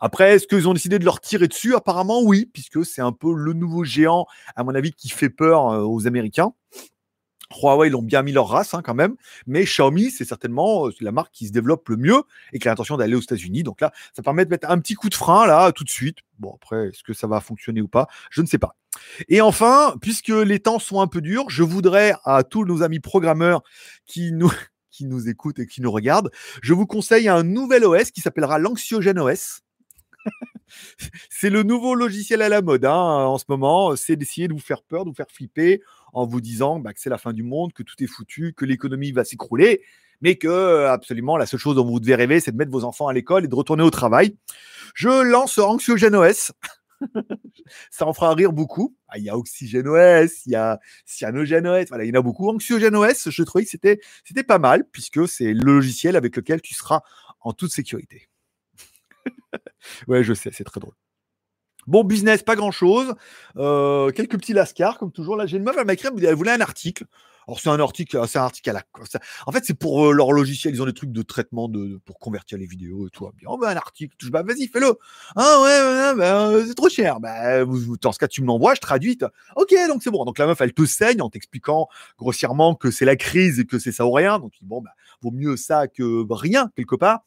[0.00, 1.74] Après, est-ce qu'ils ont décidé de leur tirer dessus?
[1.74, 5.68] Apparemment, oui, puisque c'est un peu le nouveau géant, à mon avis, qui fait peur
[5.70, 6.52] euh, aux Américains.
[7.54, 9.14] Huawei, ils l'ont bien mis leur race hein, quand même,
[9.46, 12.72] mais Xiaomi, c'est certainement euh, la marque qui se développe le mieux et qui a
[12.72, 13.62] l'intention d'aller aux États-Unis.
[13.62, 16.18] Donc là, ça permet de mettre un petit coup de frein là tout de suite.
[16.38, 18.08] Bon, après, est-ce que ça va fonctionner ou pas?
[18.30, 18.74] Je ne sais pas.
[19.28, 23.00] Et enfin, puisque les temps sont un peu durs, je voudrais à tous nos amis
[23.00, 23.62] programmeurs
[24.06, 24.52] qui nous
[24.96, 26.30] qui nous écoutent et qui nous regardent,
[26.62, 29.60] je vous conseille un nouvel OS qui s'appellera l'Anxiogène OS.
[31.30, 33.94] c'est le nouveau logiciel à la mode hein, en ce moment.
[33.96, 35.82] C'est d'essayer de vous faire peur, de vous faire flipper
[36.12, 38.64] en vous disant bah, que c'est la fin du monde, que tout est foutu, que
[38.64, 39.82] l'économie va s'écrouler,
[40.20, 42.84] mais que euh, absolument la seule chose dont vous devez rêver, c'est de mettre vos
[42.84, 44.36] enfants à l'école et de retourner au travail.
[44.94, 46.52] Je lance Anxiogène OS.
[47.90, 48.96] Ça en fera rire beaucoup.
[49.08, 52.22] Ah, il y a Oxygène il y a Cyanogène OS, voilà, il y en a
[52.22, 52.48] beaucoup.
[52.48, 56.60] Anxiogène OS, je trouvais que c'était, c'était pas mal, puisque c'est le logiciel avec lequel
[56.60, 57.00] tu seras
[57.40, 58.28] en toute sécurité.
[60.08, 60.94] ouais, je sais, c'est très drôle.
[61.86, 63.14] Bon, business, pas grand chose.
[63.56, 65.36] Euh, quelques petits lascars, comme toujours.
[65.36, 67.04] Là, j'ai une meuf, elle m'a écrit, elle voulait un article.
[67.48, 68.82] Alors, c'est un article, c'est un article à la.
[69.46, 70.74] En fait, c'est pour euh, leur logiciel.
[70.74, 73.30] Ils ont des trucs de traitement de, pour convertir les vidéos et tout.
[73.36, 74.16] Bien, on veut un article.
[74.30, 74.98] Bah, vas-y, fais-le.
[75.36, 77.20] Ah, ouais, bah, euh, c'est trop cher.
[77.20, 79.16] Bah, dans ce cas, tu me l'envoies, je traduis.
[79.54, 80.24] Ok, donc c'est bon.
[80.24, 81.86] Donc, la meuf, elle te saigne en t'expliquant
[82.18, 84.40] grossièrement que c'est la crise et que c'est ça ou rien.
[84.40, 84.90] Donc, bon, bah,
[85.22, 87.20] vaut mieux ça que rien, quelque part.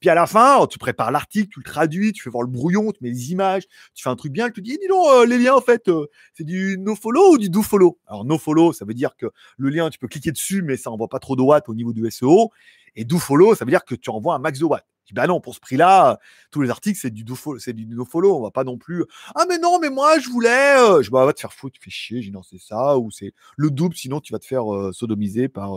[0.00, 2.92] Puis à la fin, tu prépares l'article, tu le traduis, tu fais voir le brouillon,
[2.92, 5.26] tu mets les images, tu fais un truc bien, elle te dit, dis donc, euh,
[5.26, 8.94] les liens, en fait, euh, c'est du no-follow ou du do-follow Alors, no-follow, ça veut
[8.94, 11.68] dire que le lien, tu peux cliquer dessus, mais ça envoie pas trop de watts
[11.68, 12.50] au niveau du SEO.
[12.94, 14.86] Et do-follow, ça veut dire que tu envoies un max de watts.
[15.04, 16.18] Je dis, bah non, pour ce prix-là,
[16.50, 18.38] tous les articles, c'est du do-follow, c'est du no-follow.
[18.38, 19.04] On va pas non plus,
[19.34, 21.78] ah, mais non, mais moi, je voulais, euh, je dis, bah, va te faire foutre,
[21.78, 24.46] tu fais chier, j'ai non, c'est ça, ou c'est le double, sinon tu vas te
[24.46, 25.76] faire sodomiser par,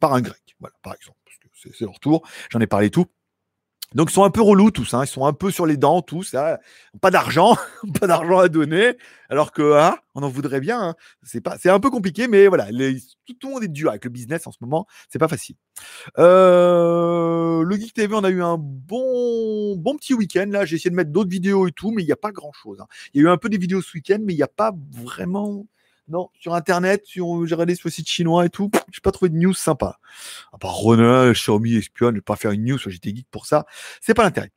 [0.00, 0.56] par un grec.
[0.60, 1.15] Voilà, par exemple.
[1.56, 2.26] C'est leur tour.
[2.50, 3.06] J'en ai parlé tout.
[3.94, 5.04] Donc ils sont un peu relous tous, hein.
[5.04, 6.58] ils sont un peu sur les dents tous, hein.
[7.00, 7.56] pas d'argent,
[8.00, 8.96] pas d'argent à donner,
[9.30, 10.80] alors que hein, on en voudrait bien.
[10.80, 10.94] hein.
[11.22, 14.46] C'est pas, un peu compliqué, mais voilà, tout, le monde est dur avec le business
[14.48, 15.54] en ce moment, c'est pas facile.
[16.18, 20.64] Euh, le Geek TV, on a eu un bon, bon petit week-end là.
[20.64, 22.82] J'ai essayé de mettre d'autres vidéos et tout, mais il n'y a pas grand chose.
[23.14, 24.74] Il y a eu un peu des vidéos ce week-end, mais il n'y a pas
[24.90, 25.64] vraiment.
[26.08, 29.28] Non, sur internet, sur, j'ai regardé sur le site chinois et tout, j'ai pas trouvé
[29.28, 29.98] de news sympa.
[30.52, 33.66] À part Renault, Xiaomi espionne, je vais pas faire une news JT Geek pour ça.
[34.00, 34.52] C'est pas l'intérêt.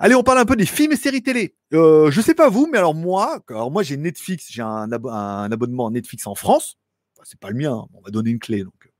[0.00, 1.56] Allez, on parle un peu des films et séries télé.
[1.72, 5.10] Euh, je sais pas vous, mais alors moi, alors moi j'ai Netflix, j'ai un, abo-
[5.10, 6.78] un abonnement Netflix en France.
[7.16, 8.92] Enfin, c'est pas le mien, on m'a donné une clé, donc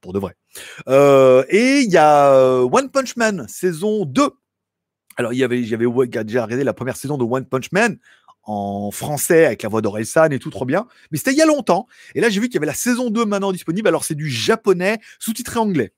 [0.00, 0.34] pour de vrai.
[0.88, 4.30] Euh, et il y a euh, One Punch Man saison 2.
[5.16, 5.84] Alors il y avait, j'avais
[6.24, 7.98] déjà regardé la première saison de One Punch Man
[8.44, 10.86] en français avec la voix d'Orelsan et tout trop bien.
[11.10, 11.86] Mais c'était il y a longtemps.
[12.14, 13.88] Et là j'ai vu qu'il y avait la saison 2 maintenant disponible.
[13.88, 15.92] Alors c'est du japonais sous-titré anglais.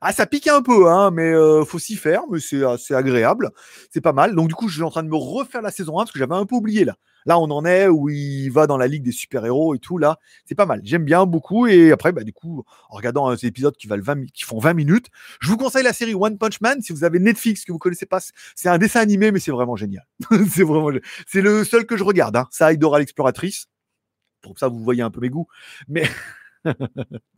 [0.00, 3.50] Ah, ça pique un peu, hein, mais euh, faut s'y faire, mais c'est assez agréable,
[3.92, 4.34] c'est pas mal.
[4.34, 6.18] Donc du coup, je suis en train de me refaire la saison 1 parce que
[6.18, 6.96] j'avais un peu oublié là.
[7.26, 10.18] Là, on en est où il va dans la ligue des super-héros et tout là,
[10.44, 10.80] c'est pas mal.
[10.84, 14.14] J'aime bien beaucoup et après, bah du coup, en regardant ces épisodes qui valent 20,
[14.16, 15.06] mi- qui font 20 minutes,
[15.40, 18.06] je vous conseille la série One Punch Man si vous avez Netflix que vous connaissez
[18.06, 18.20] pas.
[18.54, 20.06] C'est un dessin animé, mais c'est vraiment génial.
[20.50, 20.90] c'est vraiment,
[21.26, 22.36] c'est le seul que je regarde.
[22.36, 22.46] Hein.
[22.50, 23.66] Ça, Dora l'exploratrice.
[24.42, 25.46] Pour ça, vous voyez un peu mes goûts,
[25.88, 26.04] mais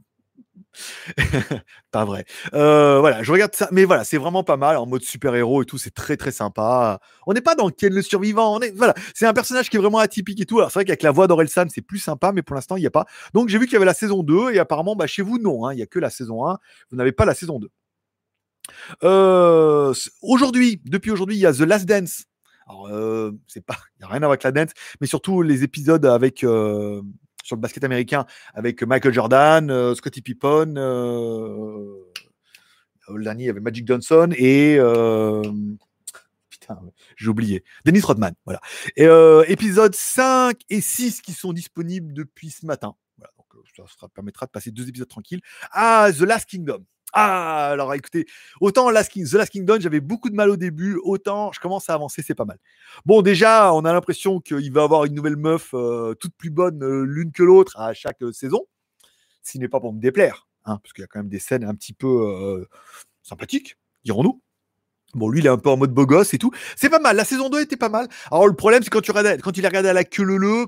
[1.91, 2.25] pas vrai.
[2.55, 5.67] Euh, voilà, je regarde ça, mais voilà, c'est vraiment pas mal en mode super-héros et
[5.67, 7.01] tout, c'est très très sympa.
[7.27, 9.81] On n'est pas dans Ken le survivant, on est voilà, c'est un personnage qui est
[9.81, 10.59] vraiment atypique et tout.
[10.59, 12.87] Alors c'est vrai qu'avec la voix d'Orelsan, c'est plus sympa, mais pour l'instant, il n'y
[12.87, 13.07] a pas.
[13.35, 15.67] Donc j'ai vu qu'il y avait la saison 2 et apparemment bah, chez vous non,
[15.67, 16.59] hein, il y a que la saison 1,
[16.91, 17.69] vous n'avez pas la saison 2.
[19.05, 22.25] Euh, aujourd'hui, depuis aujourd'hui, il y a The Last Dance.
[22.69, 25.43] Alors, euh, c'est pas, il y a rien à voir avec la dance, mais surtout
[25.43, 26.45] les épisodes avec
[27.47, 31.95] sur le basket américain avec Michael Jordan, euh, Scottie Pippen, euh,
[33.09, 35.43] le dernier, il y avait Magic Johnson et euh,
[36.51, 36.79] putain,
[37.17, 38.35] j'ai oublié, Dennis Rodman.
[38.45, 38.61] Voilà.
[38.97, 42.97] Et euh, épisodes 5 et 6 qui sont disponibles depuis ce matin.
[43.23, 45.41] Euh, ça permettra de passer deux épisodes tranquilles.
[45.71, 46.85] Ah, The Last Kingdom.
[47.13, 48.27] Ah, alors écoutez,
[48.61, 51.89] autant Last King- The Last Kingdom, j'avais beaucoup de mal au début, autant je commence
[51.89, 52.59] à avancer, c'est pas mal.
[53.07, 56.83] Bon, déjà, on a l'impression qu'il va avoir une nouvelle meuf euh, toute plus bonne
[56.83, 58.67] euh, l'une que l'autre à chaque euh, saison,
[59.43, 61.39] ce qui n'est pas pour me déplaire, hein, parce qu'il y a quand même des
[61.39, 62.67] scènes un petit peu
[63.23, 64.41] sympathiques, dirons-nous.
[65.15, 66.51] Bon, lui, il est un peu en mode beau gosse et tout.
[66.77, 67.17] C'est pas mal.
[67.17, 68.09] La saison 2 était pas mal.
[68.31, 70.67] Alors, le problème, c'est quand tu regardes, quand il regardé à la queue leu,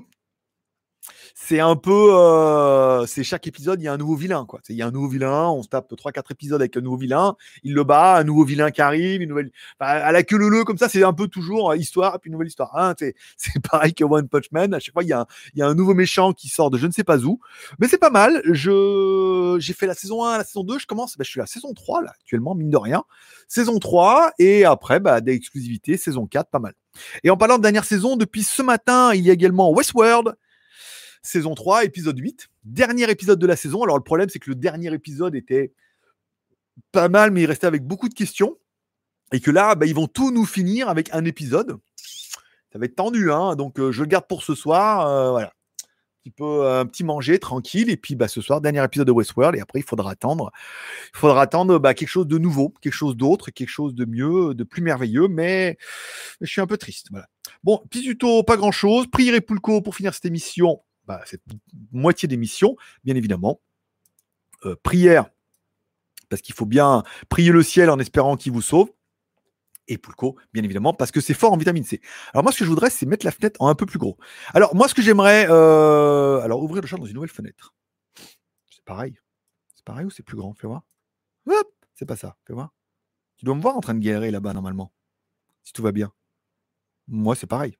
[1.33, 4.59] c'est un peu, euh, c'est chaque épisode, il y a un nouveau vilain, quoi.
[4.69, 7.35] Il y a un nouveau vilain, on se tape 3-4 épisodes avec un nouveau vilain,
[7.63, 10.63] il le bat, un nouveau vilain qui arrive, une nouvelle, à la queue le le,
[10.63, 12.75] comme ça, c'est un peu toujours euh, histoire puis nouvelle histoire.
[12.77, 12.93] Hein,
[13.37, 15.61] c'est, pareil que One Punch Man, à chaque fois, il y, a un, il y
[15.61, 17.39] a un nouveau méchant qui sort de je ne sais pas où,
[17.79, 18.41] mais c'est pas mal.
[18.45, 21.43] Je, j'ai fait la saison 1, la saison 2, je commence, bah, je suis à
[21.43, 23.03] la saison 3, là, actuellement, mine de rien.
[23.47, 26.73] Saison 3, et après, bah, des exclusivités, saison 4, pas mal.
[27.23, 30.35] Et en parlant de dernière saison, depuis ce matin, il y a également Westworld,
[31.21, 32.49] saison 3, épisode 8.
[32.63, 33.83] Dernier épisode de la saison.
[33.83, 35.73] Alors le problème, c'est que le dernier épisode était
[36.91, 38.57] pas mal, mais il restait avec beaucoup de questions.
[39.31, 41.77] Et que là, bah, ils vont tout nous finir avec un épisode.
[42.71, 45.07] Ça va être tendu, hein donc euh, je le garde pour ce soir.
[45.07, 45.47] Euh, voilà.
[45.47, 47.89] Un petit, peu, un petit manger tranquille.
[47.89, 49.57] Et puis bah, ce soir, dernier épisode de Westworld.
[49.57, 50.51] Et après, il faudra attendre.
[51.13, 54.53] Il faudra attendre bah, quelque chose de nouveau, quelque chose d'autre, quelque chose de mieux,
[54.53, 55.27] de plus merveilleux.
[55.27, 55.77] Mais
[56.41, 57.07] je suis un peu triste.
[57.11, 57.27] Voilà.
[57.63, 59.07] Bon, petit tuto, pas grand chose.
[59.07, 61.41] Prière Poulco pour finir cette émission bah, cette
[61.91, 63.59] moitié d'émission, bien évidemment.
[64.65, 65.31] Euh, prière,
[66.29, 68.91] parce qu'il faut bien prier le ciel en espérant qu'il vous sauve.
[69.87, 71.99] Et Poulco, bien évidemment, parce que c'est fort en vitamine C.
[72.31, 74.19] Alors moi, ce que je voudrais, c'est mettre la fenêtre en un peu plus gros.
[74.53, 77.73] Alors moi, ce que j'aimerais, euh, alors ouvrir le chat dans une nouvelle fenêtre.
[78.69, 79.17] C'est pareil.
[79.73, 80.53] C'est pareil ou c'est plus grand?
[80.53, 80.83] Fais voir.
[81.47, 82.37] Hop, c'est pas ça.
[82.45, 82.71] Fais voir.
[83.37, 84.93] Tu dois me voir en train de galérer là-bas normalement,
[85.63, 86.13] si tout va bien.
[87.07, 87.75] Moi, c'est pareil.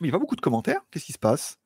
[0.00, 0.82] Mais il n'y a pas beaucoup de commentaires.
[0.90, 1.56] Qu'est-ce qui se passe?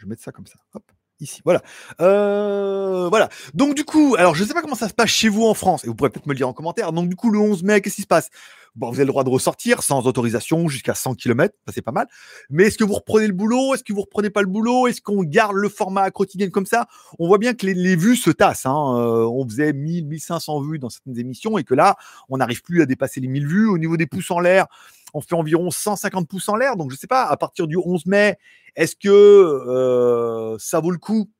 [0.00, 0.54] Je vais mettre ça comme ça.
[0.72, 0.82] Hop,
[1.20, 1.42] ici.
[1.44, 1.62] Voilà.
[2.00, 3.28] Euh, voilà.
[3.52, 5.52] Donc du coup, alors je ne sais pas comment ça se passe chez vous en
[5.52, 6.92] France, et vous pourrez peut-être me le dire en commentaire.
[6.92, 8.30] Donc du coup, le 11 mai, qu'est-ce qui se passe?
[8.76, 11.92] Bon, vous avez le droit de ressortir sans autorisation jusqu'à 100 km, ça c'est pas
[11.92, 12.06] mal.
[12.48, 13.74] Mais est-ce que vous reprenez le boulot?
[13.74, 14.86] Est-ce que vous reprenez pas le boulot?
[14.86, 16.86] Est-ce qu'on garde le format quotidien comme ça?
[17.18, 18.66] On voit bien que les, vues se tassent.
[18.66, 18.96] Hein.
[18.96, 21.96] Euh, on faisait 1000, 1500 vues dans certaines émissions et que là,
[22.30, 23.68] on n'arrive plus à dépasser les 1000 vues.
[23.68, 24.66] Au niveau des pouces en l'air,
[25.14, 26.76] on fait environ 150 pouces en l'air.
[26.76, 28.36] Donc, je ne sais pas, à partir du 11 mai,
[28.76, 31.30] est-ce que euh, ça vaut le coup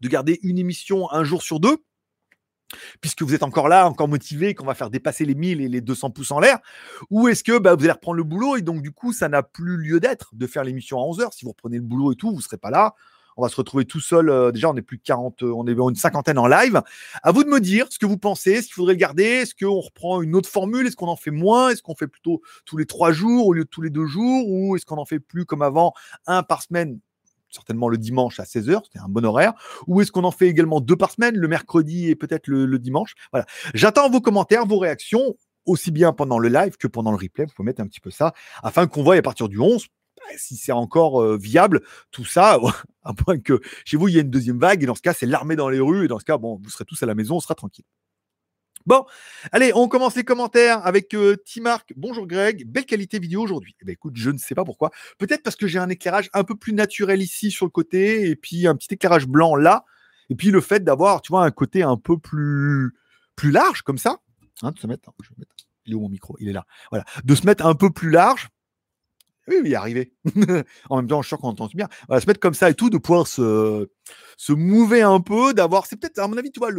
[0.00, 1.78] de garder une émission un jour sur deux?
[3.00, 5.80] Puisque vous êtes encore là, encore motivé, qu'on va faire dépasser les 1000 et les
[5.80, 6.60] 200 pouces en l'air,
[7.10, 9.42] ou est-ce que bah, vous allez reprendre le boulot et donc du coup ça n'a
[9.42, 12.30] plus lieu d'être de faire l'émission à 11h, si vous reprenez le boulot et tout,
[12.30, 12.94] vous ne serez pas là,
[13.40, 14.28] on va se retrouver tout seul.
[14.28, 16.82] Euh, déjà, on est plus de 40, euh, on est une cinquantaine en live.
[17.22, 19.54] À vous de me dire ce que vous pensez, est-ce qu'il faudrait le garder, est-ce
[19.54, 22.76] qu'on reprend une autre formule, est-ce qu'on en fait moins, est-ce qu'on fait plutôt tous
[22.76, 25.20] les trois jours au lieu de tous les deux jours, ou est-ce qu'on en fait
[25.20, 25.94] plus comme avant,
[26.26, 26.98] un par semaine
[27.52, 29.54] certainement le dimanche à 16h, c'était un bon horaire,
[29.88, 32.78] ou est-ce qu'on en fait également deux par semaine, le mercredi et peut-être le, le
[32.78, 33.14] dimanche?
[33.32, 33.44] Voilà.
[33.74, 35.34] J'attends vos commentaires, vos réactions,
[35.66, 37.46] aussi bien pendant le live que pendant le replay.
[37.46, 39.88] Vous pouvez mettre un petit peu ça, afin qu'on voit à partir du 11,
[40.36, 42.58] si c'est encore viable, tout ça,
[43.04, 45.14] à moins que chez vous, il y ait une deuxième vague, et dans ce cas,
[45.14, 47.14] c'est l'armée dans les rues, et dans ce cas, bon, vous serez tous à la
[47.14, 47.84] maison, on sera tranquille.
[48.86, 49.04] Bon,
[49.52, 51.92] allez, on commence les commentaires avec Timark.
[51.96, 53.76] Bonjour Greg, belle qualité vidéo aujourd'hui.
[53.82, 54.90] Eh ben, écoute, je ne sais pas pourquoi.
[55.18, 58.36] Peut-être parce que j'ai un éclairage un peu plus naturel ici sur le côté, et
[58.36, 59.84] puis un petit éclairage blanc là,
[60.30, 62.94] et puis le fait d'avoir, tu vois, un côté un peu plus,
[63.36, 64.18] plus large comme ça.
[64.62, 65.54] Hein, de se mettre, je vais mettre,
[65.84, 66.36] il est où mon micro?
[66.40, 66.64] Il est là.
[66.90, 68.48] Voilà, de se mettre un peu plus large
[69.50, 70.12] oui, oui, arriver.
[70.90, 71.88] en même temps, je suis sûr qu'on entend bien.
[72.06, 73.88] Voilà, se mettre comme ça et tout, de pouvoir se,
[74.36, 75.86] se mouver un peu, d'avoir.
[75.86, 76.70] C'est peut-être, à mon avis, tu vois,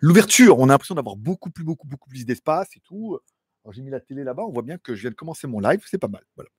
[0.00, 0.58] l'ouverture.
[0.58, 3.18] On a l'impression d'avoir beaucoup plus, beaucoup, beaucoup plus d'espace et tout.
[3.70, 4.44] j'ai mis la télé là-bas.
[4.44, 5.82] On voit bien que je viens de commencer mon live.
[5.86, 6.24] C'est pas mal.
[6.36, 6.50] Voilà.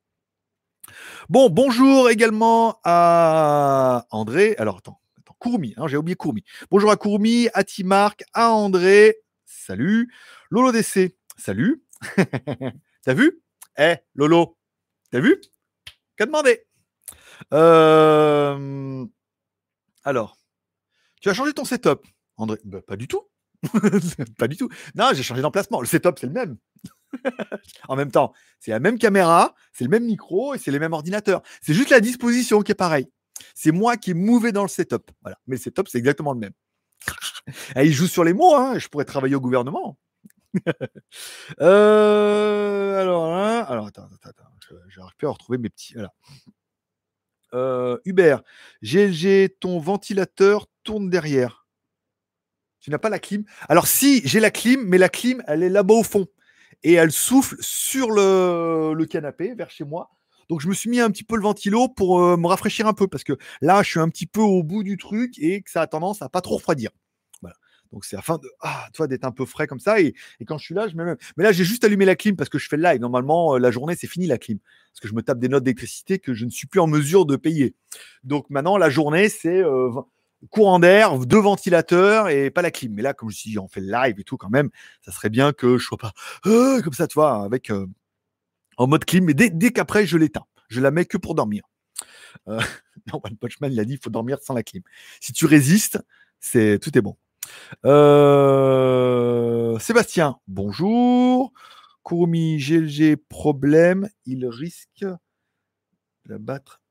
[1.29, 4.55] Bon, bonjour également à André.
[4.57, 5.73] Alors, attends, attends Courmi.
[5.77, 6.43] Hein, j'ai oublié Courmi.
[6.71, 9.17] Bonjour à Courmi, à Timark, à André.
[9.45, 10.11] Salut.
[10.49, 11.15] Lolo DC.
[11.37, 11.83] Salut.
[13.03, 13.41] T'as vu?
[13.77, 14.58] Eh, Lolo,
[15.11, 15.41] T'as vu?
[16.17, 16.65] Qu'a demandé
[17.53, 19.05] euh,
[20.03, 20.37] Alors,
[21.21, 22.05] tu as changé ton setup,
[22.37, 22.59] André?
[22.63, 23.27] Bah, Pas du tout.
[24.37, 24.69] pas du tout.
[24.95, 25.81] Non, j'ai changé d'emplacement.
[25.81, 26.57] Le setup, c'est le même.
[27.87, 30.93] en même temps, c'est la même caméra, c'est le même micro et c'est les mêmes
[30.93, 31.41] ordinateurs.
[31.61, 33.09] C'est juste la disposition qui est pareille.
[33.55, 35.09] C'est moi qui ai mouvé dans le setup.
[35.21, 35.37] Voilà.
[35.47, 36.53] Mais le setup, c'est exactement le même.
[37.75, 38.55] Il joue sur les mots.
[38.55, 38.77] Hein.
[38.77, 39.97] Je pourrais travailler au gouvernement.
[41.61, 44.48] Euh, alors, hein, alors, attends, attends, attends.
[44.89, 45.93] J'arrive plus à retrouver mes petits.
[45.93, 46.13] Voilà.
[47.53, 48.43] Euh, Hubert,
[48.83, 51.65] GLG, ton ventilateur tourne derrière.
[52.79, 55.69] Tu n'as pas la clim Alors, si, j'ai la clim, mais la clim, elle est
[55.69, 56.27] là-bas au fond.
[56.83, 60.11] Et elle souffle sur le, le, canapé, vers chez moi.
[60.47, 62.93] Donc, je me suis mis un petit peu le ventilo pour euh, me rafraîchir un
[62.93, 63.07] peu.
[63.07, 65.81] Parce que là, je suis un petit peu au bout du truc et que ça
[65.81, 66.91] a tendance à pas trop refroidir.
[67.91, 69.99] Donc c'est afin de ah, toi d'être un peu frais comme ça.
[69.99, 70.13] Et,
[70.45, 71.17] quand je suis là, je mets même.
[71.37, 73.01] Mais là, j'ai juste allumé la clim parce que je fais le live.
[73.01, 74.59] Normalement, euh, la journée, c'est fini la clim.
[74.91, 77.25] Parce que je me tape des notes d'électricité que je ne suis plus en mesure
[77.25, 77.75] de payer.
[78.23, 79.91] Donc maintenant, la journée, c'est euh,
[80.49, 82.93] courant d'air, deux ventilateurs et pas la clim.
[82.93, 84.69] Mais là, comme je dis, on fait le live et tout quand même,
[85.01, 86.13] ça serait bien que je sois pas
[86.45, 87.71] euh, comme ça, tu vois, avec
[88.77, 89.25] en mode clim.
[89.25, 90.45] Mais dès, dès qu'après, je l'éteins.
[90.69, 91.63] Je la mets que pour dormir.
[93.13, 94.83] Non, One Punch il a dit il faut dormir sans la clim.
[95.19, 95.99] Si tu résistes,
[96.39, 97.17] c'est tout est bon.
[97.85, 101.53] Euh, Sébastien, bonjour.
[102.03, 104.09] Kurumi, GLG, problème.
[104.25, 105.17] Il risque de
[106.25, 106.81] la battre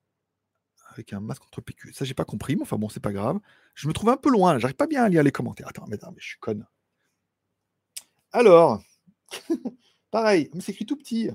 [0.92, 1.92] avec un masque contre PQ.
[1.92, 3.38] Ça, j'ai pas compris, mais enfin bon, c'est pas grave.
[3.75, 5.68] Je me trouve un peu loin, j'arrive pas bien à lire les commentaires.
[5.68, 6.66] Attends, mais, je suis conne.
[8.33, 8.83] Alors,
[10.11, 11.31] pareil, mais c'est écrit tout petit.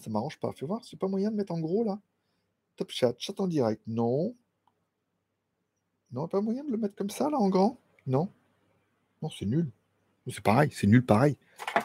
[0.00, 0.52] Ça m'arrange pas.
[0.52, 1.98] Fais voir, c'est pas moyen de mettre en gros là.
[2.76, 3.80] Top chat, chat en direct.
[3.86, 4.34] Non.
[6.12, 7.80] Non, pas moyen de le mettre comme ça là en grand.
[8.06, 8.28] Non.
[9.22, 9.70] Non, c'est nul.
[10.30, 11.36] C'est pareil, c'est nul pareil.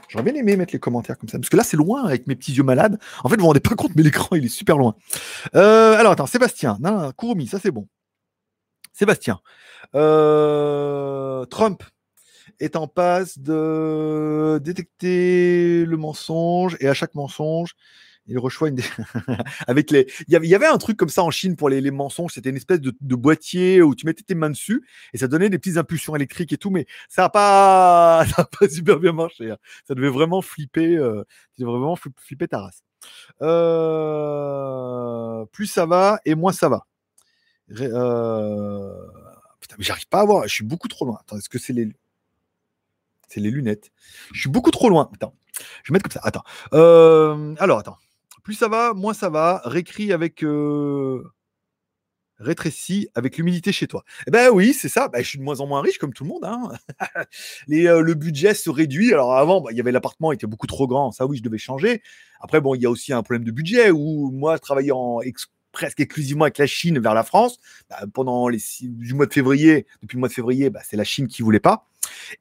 [0.07, 1.37] J'aurais bien aimé mettre les commentaires comme ça.
[1.37, 2.99] Parce que là, c'est loin avec mes petits yeux malades.
[3.23, 4.95] En fait, vous vous rendez pas compte, mais l'écran, il est super loin.
[5.55, 6.77] Euh, alors, attends, Sébastien.
[6.79, 7.11] Non,
[7.47, 7.87] ça c'est bon.
[8.93, 9.39] Sébastien.
[9.95, 11.83] Euh, Trump
[12.59, 17.75] est en passe de détecter le mensonge et à chaque mensonge,
[18.29, 18.79] il reçoit une.
[19.67, 20.07] avec les.
[20.27, 22.33] Il y, avait, un truc comme ça en Chine pour les, mensonges.
[22.33, 25.57] C'était une espèce de, boîtier où tu mettais tes mains dessus et ça donnait des
[25.57, 28.25] petites impulsions électriques et tout, mais ça n'a pas,
[28.59, 29.51] pas super bien marché.
[29.51, 29.57] Hein.
[29.87, 30.95] Ça devait vraiment flipper.
[30.95, 31.23] Euh...
[31.55, 32.83] Tu devais vraiment flipper ta race.
[33.41, 36.85] Euh, plus ça va et moins ça va.
[37.71, 38.93] Euh...
[39.59, 40.47] Putain, mais j'arrive pas à voir.
[40.47, 41.17] Je suis beaucoup trop loin.
[41.19, 41.89] Attends, est-ce que c'est les.
[43.27, 43.91] C'est les lunettes?
[44.33, 45.09] Je suis beaucoup trop loin.
[45.13, 45.35] Attends.
[45.83, 46.21] Je vais mettre comme ça.
[46.23, 46.43] Attends.
[46.73, 47.97] Euh, alors, attends.
[48.43, 49.61] Plus ça va, moins ça va.
[49.65, 50.43] Récrit avec.
[50.43, 51.23] Euh...
[53.15, 54.05] Avec l'humidité chez toi.
[54.25, 55.09] Eh ben oui, c'est ça.
[55.09, 56.45] Ben, je suis de moins en moins riche, comme tout le monde.
[56.45, 56.71] Hein.
[57.67, 59.11] Le budget se réduit.
[59.11, 61.11] Alors avant, bah, il y avait l'appartement, il était beaucoup trop grand.
[61.11, 62.01] Ça, oui, je devais changer.
[62.39, 64.57] Après, bon, il y a aussi un problème de budget où moi,
[64.93, 65.19] en
[65.71, 67.59] presque exclusivement avec la Chine vers la France.
[67.89, 71.03] Bah, pendant les du mois de février, depuis le mois de février, bah, c'est la
[71.03, 71.87] Chine qui voulait pas.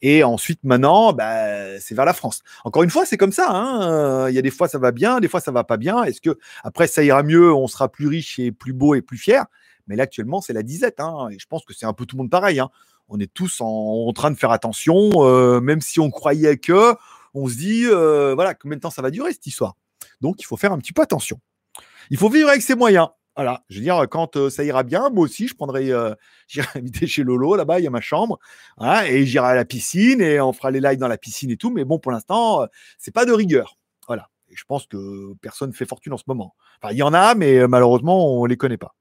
[0.03, 2.43] Et ensuite, maintenant, bah, c'est vers la France.
[2.65, 3.49] Encore une fois, c'est comme ça.
[3.51, 4.29] Hein.
[4.29, 6.05] Il y a des fois, ça va bien, des fois, ça va pas bien.
[6.05, 9.19] Est-ce que après, ça ira mieux, on sera plus riche et plus beau et plus
[9.19, 9.45] fier?
[9.87, 11.01] Mais là, actuellement, c'est la disette.
[11.01, 11.29] Hein.
[11.31, 12.61] Et je pense que c'est un peu tout le monde pareil.
[12.61, 12.69] Hein.
[13.09, 16.95] On est tous en, train de faire attention, euh, même si on croyait que,
[17.33, 19.77] on se dit, euh, voilà, combien de temps ça va durer cette histoire?
[20.21, 21.41] Donc, il faut faire un petit peu attention.
[22.11, 23.09] Il faut vivre avec ses moyens.
[23.39, 25.93] Voilà, je veux dire, quand ça ira bien, moi aussi, je prendrai,
[26.49, 28.41] j'irai inviter chez Lolo, là-bas, il y a ma chambre,
[28.79, 31.57] hein, et j'irai à la piscine, et on fera les lives dans la piscine et
[31.57, 32.67] tout, mais bon, pour l'instant, euh,
[32.99, 33.77] c'est pas de rigueur.
[34.09, 34.29] Voilà.
[34.49, 36.57] Et je pense que personne ne fait fortune en ce moment.
[36.83, 38.97] Enfin, il y en a, mais malheureusement, on les connaît pas.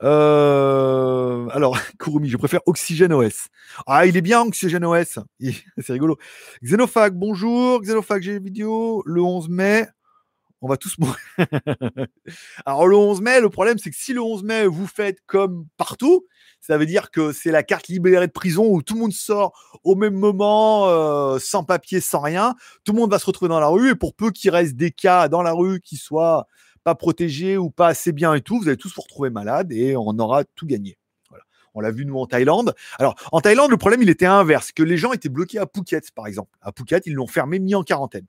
[0.00, 3.48] alors, Kurumi, je préfère Oxygène OS.
[3.88, 5.18] Ah, il est bien, Oxygène OS.
[5.78, 6.18] C'est rigolo.
[6.62, 7.80] Xenophag, bonjour.
[7.80, 9.88] Xenophag, j'ai une vidéo le 11 mai
[10.66, 11.16] on va tous mourir.
[12.66, 15.66] Alors le 11 mai, le problème c'est que si le 11 mai vous faites comme
[15.76, 16.26] partout,
[16.60, 19.78] ça veut dire que c'est la carte libérée de prison où tout le monde sort
[19.84, 22.56] au même moment, euh, sans papier, sans rien.
[22.84, 24.90] Tout le monde va se retrouver dans la rue et pour peu qu'il reste des
[24.90, 26.48] cas dans la rue qui soient
[26.82, 29.96] pas protégés ou pas assez bien et tout, vous allez tous vous retrouver malades et
[29.96, 30.98] on aura tout gagné.
[31.30, 31.44] Voilà.
[31.74, 32.74] On l'a vu nous en Thaïlande.
[32.98, 36.10] Alors en Thaïlande, le problème il était inverse, que les gens étaient bloqués à Phuket
[36.12, 36.58] par exemple.
[36.60, 38.26] À Phuket, ils l'ont fermé, mis en quarantaine.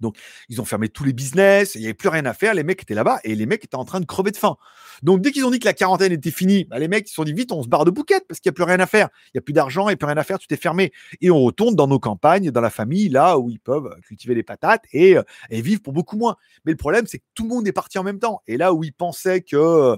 [0.00, 0.16] Donc,
[0.48, 2.82] ils ont fermé tous les business, il n'y avait plus rien à faire, les mecs
[2.82, 4.56] étaient là-bas et les mecs étaient en train de crever de faim.
[5.02, 7.24] Donc, dès qu'ils ont dit que la quarantaine était finie, bah, les mecs se sont
[7.24, 9.08] dit vite, on se barre de bouquet parce qu'il n'y a plus rien à faire.
[9.26, 10.92] Il n'y a plus d'argent, il n'y a plus rien à faire, tout est fermé.
[11.20, 14.42] Et on retourne dans nos campagnes, dans la famille, là où ils peuvent cultiver les
[14.42, 16.36] patates et, euh, et vivre pour beaucoup moins.
[16.64, 18.42] Mais le problème, c'est que tout le monde est parti en même temps.
[18.46, 19.96] Et là où ils pensaient qu'ils euh,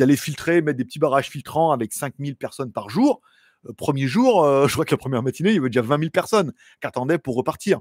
[0.00, 3.33] allaient filtrer, mettre des petits barrages filtrants avec 5000 personnes par jour, euh,
[3.72, 6.10] premier jour, euh, je crois que la première matinée, il y avait déjà 20 000
[6.10, 7.80] personnes qui attendaient pour repartir.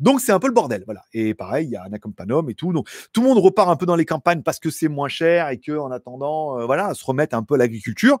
[0.00, 1.02] Donc c'est un peu le bordel, voilà.
[1.12, 2.72] Et pareil, il y a un accompagnement et tout.
[2.72, 5.48] Donc tout le monde repart un peu dans les campagnes parce que c'est moins cher
[5.50, 8.18] et que en attendant, euh, voilà, se remettre un peu à l'agriculture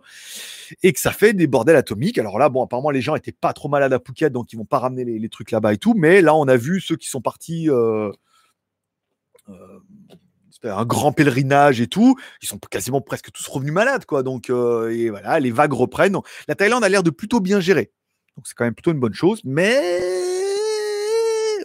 [0.82, 2.18] et que ça fait des bordels atomiques.
[2.18, 4.64] Alors là, bon, apparemment les gens étaient pas trop malades à Phuket, donc ils vont
[4.64, 5.94] pas ramener les, trucs là-bas et tout.
[5.94, 7.68] Mais là, on a vu ceux qui sont partis
[10.64, 12.16] un grand pèlerinage et tout.
[12.42, 14.22] Ils sont quasiment presque tous revenus malades, quoi.
[14.22, 16.16] Donc, euh, et voilà, les vagues reprennent.
[16.48, 17.92] La Thaïlande a l'air de plutôt bien gérer.
[18.36, 19.40] Donc, c'est quand même plutôt une bonne chose.
[19.44, 20.00] Mais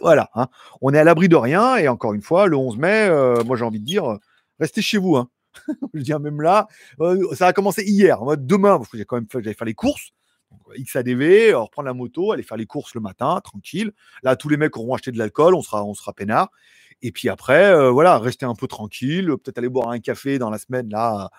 [0.02, 0.48] voilà, hein.
[0.80, 1.76] on est à l'abri de rien.
[1.76, 4.18] Et encore une fois, le 11 mai, euh, moi, j'ai envie de dire,
[4.60, 5.16] restez chez vous.
[5.16, 5.28] Hein.
[5.94, 6.68] Je dire, même là,
[7.00, 8.18] euh, ça a commencé hier.
[8.36, 10.10] Demain, j'ai quand même faire les courses.
[10.78, 13.92] XADV, reprendre la moto, aller faire les courses le matin, tranquille.
[14.22, 16.50] Là, tous les mecs auront acheté de l'alcool, on sera, on sera peinard.
[17.06, 20.56] Et puis après, voilà, rester un peu tranquille, peut-être aller boire un café dans la
[20.56, 21.30] semaine, là,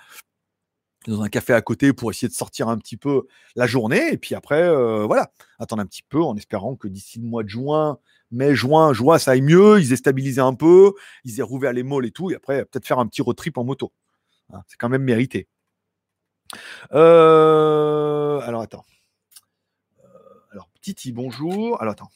[1.07, 3.25] dans un café à côté pour essayer de sortir un petit peu
[3.55, 4.13] la journée.
[4.13, 4.63] Et puis après,
[5.05, 7.97] voilà, attendre un petit peu en espérant que d'ici le mois de juin,
[8.29, 11.81] mai, juin, juin, ça aille mieux, ils aient stabilisé un peu, ils aient rouvert les
[11.81, 12.29] malls et tout.
[12.29, 13.91] Et après, peut-être faire un petit road trip en moto.
[14.53, 15.47] Hein, c'est quand même mérité.
[16.91, 18.85] Alors attends.
[20.51, 21.81] alors, Titi, bonjour.
[21.81, 22.11] Alors attends.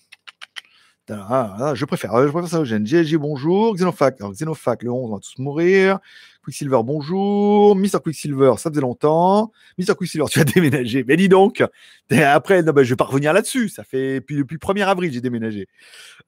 [1.11, 3.73] Ah, ah, je préfère, je préfère ça au GLG, bonjour.
[3.73, 5.99] Xenofac, Xenofac, le 11, on va tous mourir.
[6.43, 7.75] Quicksilver, bonjour.
[7.75, 9.51] Mister Quicksilver, ça faisait longtemps.
[9.79, 11.03] Mister Quicksilver, tu as déménagé.
[11.07, 11.63] Mais dis donc,
[12.11, 13.69] après, non, ben, je vais pas revenir là-dessus.
[13.69, 15.67] Ça fait depuis, depuis le 1er avril, j'ai déménagé.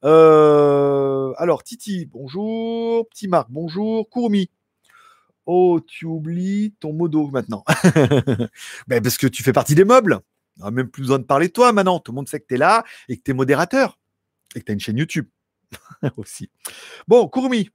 [0.04, 3.08] Euh, alors, Titi, bonjour.
[3.08, 4.08] Petit Marc, bonjour.
[4.10, 4.50] Courmi.
[5.46, 7.64] Oh, tu oublies ton modo maintenant.
[8.88, 10.18] ben, parce que tu fais partie des meubles.
[10.60, 12.00] On n'a même plus besoin de parler de toi maintenant.
[12.00, 13.98] Tout le monde sait que tu es là et que tu es modérateur
[14.54, 15.26] et que tu as une chaîne YouTube
[16.16, 16.50] aussi.
[17.08, 17.70] Bon, Courmi,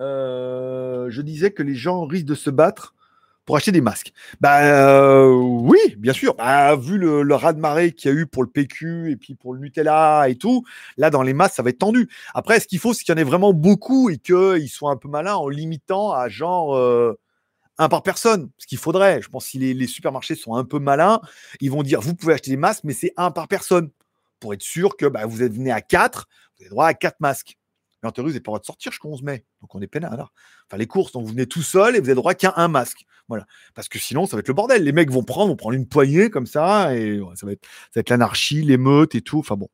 [0.00, 2.94] euh, je disais que les gens risquent de se battre
[3.44, 4.12] pour acheter des masques.
[4.40, 6.34] Bah oui, bien sûr.
[6.34, 9.54] Bah, vu le, le raz-de-marée qu'il y a eu pour le PQ et puis pour
[9.54, 10.64] le Nutella et tout,
[10.96, 12.08] là dans les masques ça va être tendu.
[12.34, 14.96] Après, ce qu'il faut, c'est qu'il y en ait vraiment beaucoup et qu'ils soient un
[14.96, 17.18] peu malins en limitant à genre euh,
[17.76, 18.50] un par personne.
[18.56, 21.20] Ce qu'il faudrait, je pense, si les, les, supermarchés sont un peu malins,
[21.60, 23.90] ils vont dire vous pouvez acheter des masques, mais c'est un par personne
[24.44, 26.28] pour être sûr que bah, vous êtes venu à quatre,
[26.58, 27.56] vous avez droit à quatre masques.
[28.02, 29.46] Mais en théorie, vous n'avez pas le droit de sortir jusqu'au 11 mai.
[29.62, 30.34] Donc on est peinard.
[30.68, 33.06] Enfin, les courses, donc vous venez tout seul et vous avez droit qu'à un masque.
[33.26, 33.46] Voilà.
[33.74, 34.84] Parce que sinon, ça va être le bordel.
[34.84, 37.66] Les mecs vont prendre, vont prendre une poignée comme ça et ça va être,
[37.96, 39.38] être l'anarchie, l'émeute et tout.
[39.38, 39.70] Enfin bon.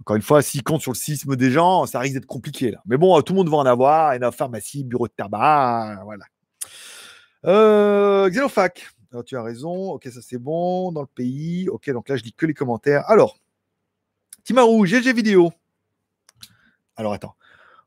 [0.00, 2.82] Encore une fois, s'ils comptent sur le sisme des gens, ça risque d'être compliqué là.
[2.86, 4.14] Mais bon, tout le monde va en avoir.
[4.14, 6.24] Et la pharmacie, bureau de tabac, voilà.
[7.44, 8.88] Euh, Xenofac.
[9.12, 9.92] Alors, tu as raison.
[9.92, 10.90] Ok, ça c'est bon.
[10.90, 11.68] Dans le pays.
[11.68, 13.08] Ok, donc là, je lis que les commentaires.
[13.08, 13.38] Alors,
[14.44, 15.50] Timarou, GG vidéo.
[16.96, 17.36] Alors attends.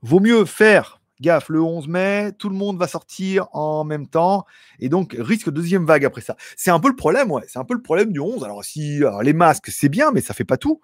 [0.02, 4.46] Vaut mieux faire gaffe, le 11 mai, tout le monde va sortir en même temps,
[4.80, 6.36] et donc risque deuxième vague après ça.
[6.58, 8.44] C'est un peu le problème, ouais, c'est un peu le problème du 11.
[8.44, 10.82] Alors si les masques, c'est bien, mais ça fait pas tout.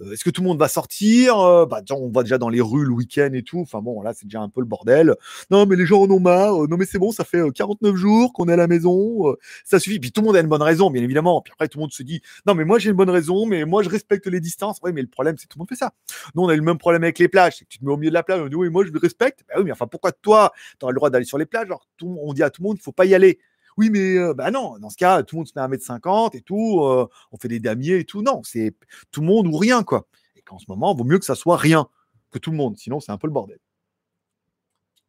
[0.00, 1.38] Euh, est-ce que tout le monde va sortir?
[1.38, 3.60] Euh, bah, On va déjà dans les rues le week-end et tout.
[3.60, 5.14] Enfin bon, là, c'est déjà un peu le bordel.
[5.50, 6.64] Non, mais les gens en ont marre.
[6.64, 9.34] Euh, non, mais c'est bon, ça fait 49 jours qu'on est à la maison.
[9.64, 9.98] ça suffit.
[10.00, 11.40] Puis tout le monde a une bonne raison, bien évidemment.
[11.42, 13.64] Puis après, tout le monde se dit Non, mais moi, j'ai une bonne raison, mais
[13.64, 14.78] moi, je respecte les distances.
[14.82, 15.92] Oui, mais le problème, c'est que tout le monde fait ça.
[16.34, 17.56] Nous, on a le même problème avec les plages.
[17.58, 18.40] C'est que tu te mets au milieu de la plage.
[18.40, 19.40] On dit Oui, moi, je respecte.
[19.48, 21.68] Bah oui, mais enfin, pourquoi toi, tu as le droit d'aller sur les plages?
[21.96, 23.38] Tout, on dit à tout le monde Il faut pas y aller.
[23.76, 26.40] Oui, mais bah non, dans ce cas, tout le monde se met à 1m50 et
[26.40, 28.22] tout, on fait des damiers et tout.
[28.22, 28.74] Non, c'est
[29.10, 30.06] tout le monde ou rien, quoi
[30.52, 31.88] en ce moment, il vaut mieux que ça soit rien
[32.30, 33.58] que tout le monde, sinon c'est un peu le bordel.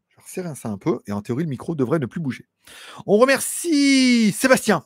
[0.09, 2.47] Je resserre ça un peu, et en théorie, le micro devrait ne plus bouger.
[3.05, 4.86] On remercie Sébastien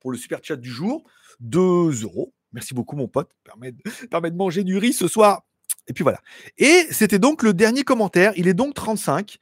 [0.00, 1.04] pour le super chat du jour.
[1.40, 2.32] 2 euros.
[2.52, 3.30] Merci beaucoup, mon pote.
[3.42, 5.42] Permet de, permet de manger du riz ce soir.
[5.86, 6.20] Et puis voilà.
[6.56, 8.32] Et c'était donc le dernier commentaire.
[8.36, 9.38] Il est donc 35.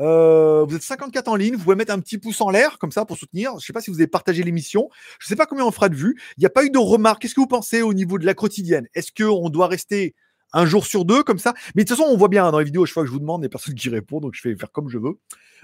[0.00, 2.92] Euh, vous êtes 54 en ligne, vous pouvez mettre un petit pouce en l'air comme
[2.92, 3.50] ça pour soutenir.
[3.52, 4.88] Je ne sais pas si vous avez partagé l'émission.
[5.18, 6.16] Je ne sais pas combien on fera de vues.
[6.36, 7.22] Il n'y a pas eu de remarques.
[7.22, 8.88] Qu'est-ce que vous pensez au niveau de la quotidienne?
[8.94, 10.14] Est-ce qu'on doit rester
[10.52, 11.54] un jour sur deux comme ça?
[11.74, 13.20] Mais de toute façon, on voit bien dans les vidéos, chaque fois que je vous
[13.20, 15.18] demande, il n'y a personne qui répond, donc je vais faire comme je veux.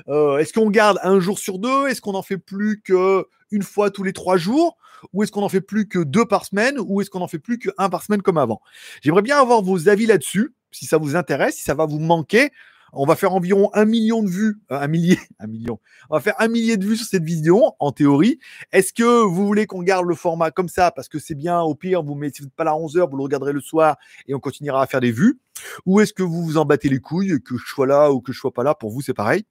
[0.09, 1.89] Euh, est-ce qu'on garde un jour sur deux?
[1.89, 4.76] Est-ce qu'on en fait plus qu'une fois tous les trois jours?
[5.12, 6.76] Ou est-ce qu'on en fait plus que deux par semaine?
[6.79, 8.61] Ou est-ce qu'on en fait plus qu'un par semaine comme avant?
[9.01, 12.51] J'aimerais bien avoir vos avis là-dessus, si ça vous intéresse, si ça va vous manquer.
[12.93, 15.80] On va faire environ un million de vues, euh, un millier, un million.
[16.11, 18.39] On va faire un millier de vues sur cette vidéo, en théorie.
[18.72, 21.74] Est-ce que vous voulez qu'on garde le format comme ça parce que c'est bien Au
[21.74, 24.34] pire, vous mettez, vous n'êtes pas là à 11h, vous le regarderez le soir et
[24.34, 25.39] on continuera à faire des vues?
[25.86, 28.32] Ou est-ce que vous vous en battez les couilles, que je sois là ou que
[28.32, 29.45] je sois pas là Pour vous, c'est pareil?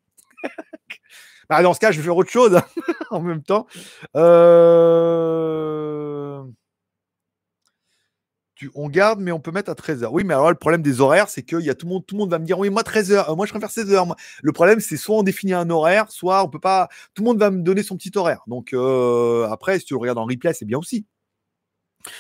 [1.49, 2.59] bah, dans ce cas, je vais faire autre chose
[3.11, 3.67] en même temps.
[4.15, 5.37] Euh
[8.75, 10.07] on garde, mais on peut mettre à 13h.
[10.11, 12.15] Oui, mais alors le problème des horaires, c'est que y a tout le monde, tout
[12.15, 14.15] le monde va me dire, oui, moi 13h, euh, moi je préfère 16h.
[14.41, 16.89] Le problème, c'est soit on définit un horaire, soit on peut pas.
[17.13, 18.43] Tout le monde va me donner son petit horaire.
[18.47, 21.05] Donc euh, après, si tu le regardes en replay, c'est bien aussi.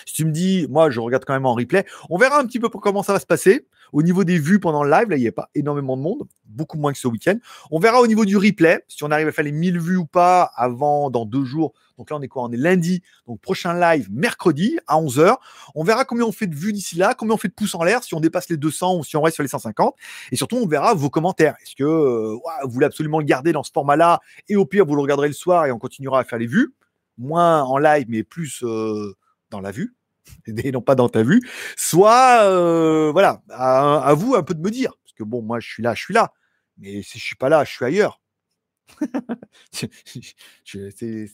[0.05, 2.59] Si tu me dis, moi je regarde quand même en replay, on verra un petit
[2.59, 3.67] peu comment ça va se passer.
[3.93, 6.27] Au niveau des vues pendant le live, là, il n'y a pas énormément de monde,
[6.45, 7.37] beaucoup moins que ce week-end.
[7.71, 10.05] On verra au niveau du replay, si on arrive à faire les 1000 vues ou
[10.05, 11.73] pas avant, dans deux jours.
[11.97, 12.43] Donc là, on est quoi?
[12.43, 13.01] On est lundi.
[13.25, 15.35] Donc prochain live, mercredi à 11h.
[15.73, 17.83] On verra combien on fait de vues d'ici là, combien on fait de pouces en
[17.83, 19.95] l'air, si on dépasse les 200 ou si on reste sur les 150.
[20.31, 21.55] Et surtout, on verra vos commentaires.
[21.63, 24.19] Est-ce que euh, vous voulez absolument le garder dans ce format-là?
[24.49, 26.73] Et au pire, vous le regarderez le soir et on continuera à faire les vues.
[27.17, 29.15] Moins en live, mais plus euh,
[29.49, 29.95] dans la vue
[30.47, 31.41] et non pas dans ta vue,
[31.75, 35.67] soit euh, voilà, à, vous un peu de me dire, parce que bon, moi je
[35.67, 36.33] suis là, je suis là,
[36.77, 38.21] mais si je suis pas là, je suis ailleurs.
[39.71, 39.89] c'est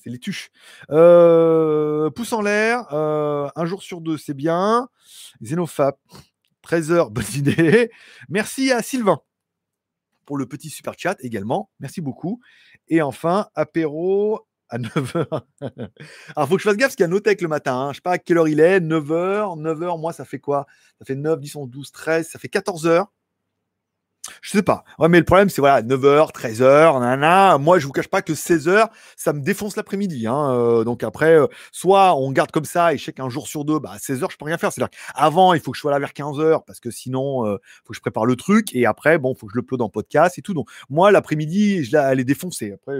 [0.05, 0.49] les tuches.
[0.89, 4.89] Euh, pouce en l'air, euh, un jour sur deux, c'est bien.
[5.41, 5.99] Xenofap,
[6.63, 7.91] 13h, bonne idée.
[8.29, 9.21] Merci à Sylvain
[10.25, 11.69] pour le petit super chat également.
[11.79, 12.41] Merci beaucoup.
[12.87, 15.27] Et enfin, apéro à 9h.
[16.35, 17.75] Alors, faut que je fasse gaffe parce qu'il y a Notech le matin.
[17.75, 17.91] Hein.
[17.91, 18.79] Je sais pas à quelle heure il est.
[18.79, 19.61] 9h.
[19.61, 20.65] 9h, moi, ça fait quoi?
[20.99, 22.27] Ça fait 9, 10, 11, 12, 13.
[22.27, 23.05] Ça fait 14h.
[24.41, 24.85] Je sais pas.
[24.99, 27.57] Ouais, mais le problème, c'est voilà, 9h, 13h, nana.
[27.57, 30.27] Moi, je vous cache pas que 16h, ça me défonce l'après-midi.
[30.27, 30.53] Hein.
[30.53, 33.65] Euh, donc après, euh, soit on garde comme ça et je sais qu'un jour sur
[33.65, 34.71] deux, bah, à 16h, je peux rien faire.
[34.71, 37.91] C'est-à-dire avant, il faut que je sois là vers 15h parce que sinon, il faut
[37.91, 38.73] que je prépare le truc.
[38.73, 40.53] Et après, bon, faut que je le upload en podcast et tout.
[40.53, 42.71] Donc moi, l'après-midi, je elle est défoncée.
[42.71, 42.99] Après,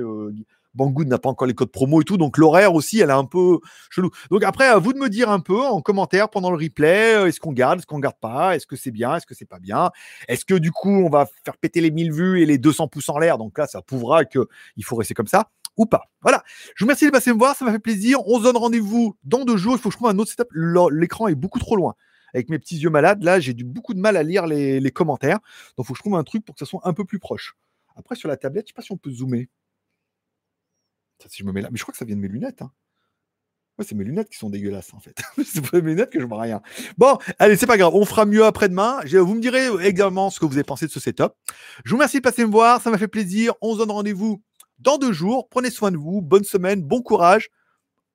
[0.74, 3.26] Banggood n'a pas encore les codes promo et tout, donc l'horaire aussi, elle est un
[3.26, 3.60] peu
[3.90, 4.10] chelou.
[4.32, 7.28] Donc après, à vous de me dire un peu en commentaire pendant le replay, euh,
[7.28, 9.60] est-ce qu'on garde, est-ce qu'on garde pas, est-ce que c'est bien, est-ce que c'est pas
[9.60, 9.92] bien,
[10.28, 13.10] est-ce que du coup on va faire péter les 1000 vues et les 200 pouces
[13.10, 14.46] en l'air, donc là ça prouvera qu'il
[14.84, 16.04] faut rester comme ça ou pas.
[16.22, 16.44] Voilà.
[16.76, 18.20] Je vous remercie de passer me voir, ça m'a fait plaisir.
[18.28, 19.74] On se donne rendez-vous dans deux jours.
[19.74, 20.48] Il faut que je trouve un autre setup.
[20.54, 21.96] L'écran est beaucoup trop loin.
[22.34, 25.40] Avec mes petits yeux malades, là, j'ai beaucoup de mal à lire les, les commentaires.
[25.78, 27.20] Donc, il faut que je trouve un truc pour que ça soit un peu plus
[27.20, 27.56] proche.
[27.96, 29.50] Après, sur la tablette, je sais pas si on peut zoomer
[31.30, 32.62] si je me mets là, mais je crois que ça vient de mes lunettes.
[32.62, 32.72] Hein.
[33.80, 35.16] C'est mes lunettes qui sont dégueulasses en fait.
[35.44, 36.62] c'est pour mes lunettes que je vois rien.
[36.98, 39.00] Bon, allez, c'est pas grave, on fera mieux après-demain.
[39.06, 41.34] Vous me direz également ce que vous avez pensé de ce setup.
[41.84, 43.54] Je vous remercie de passer me voir, ça m'a fait plaisir.
[43.62, 44.44] On se donne rendez-vous
[44.78, 45.50] dans deux jours.
[45.50, 47.50] Prenez soin de vous, bonne semaine, bon courage,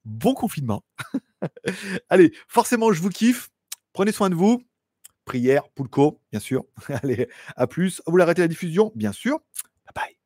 [0.04, 0.84] bon confinement.
[2.08, 3.50] allez, forcément, je vous kiffe.
[3.92, 4.62] Prenez soin de vous.
[5.24, 6.64] Prière, Poulco, bien sûr.
[7.02, 8.00] allez, à plus.
[8.06, 9.40] Vous l'arrêtez la diffusion, bien sûr.
[9.86, 10.18] Bye bye.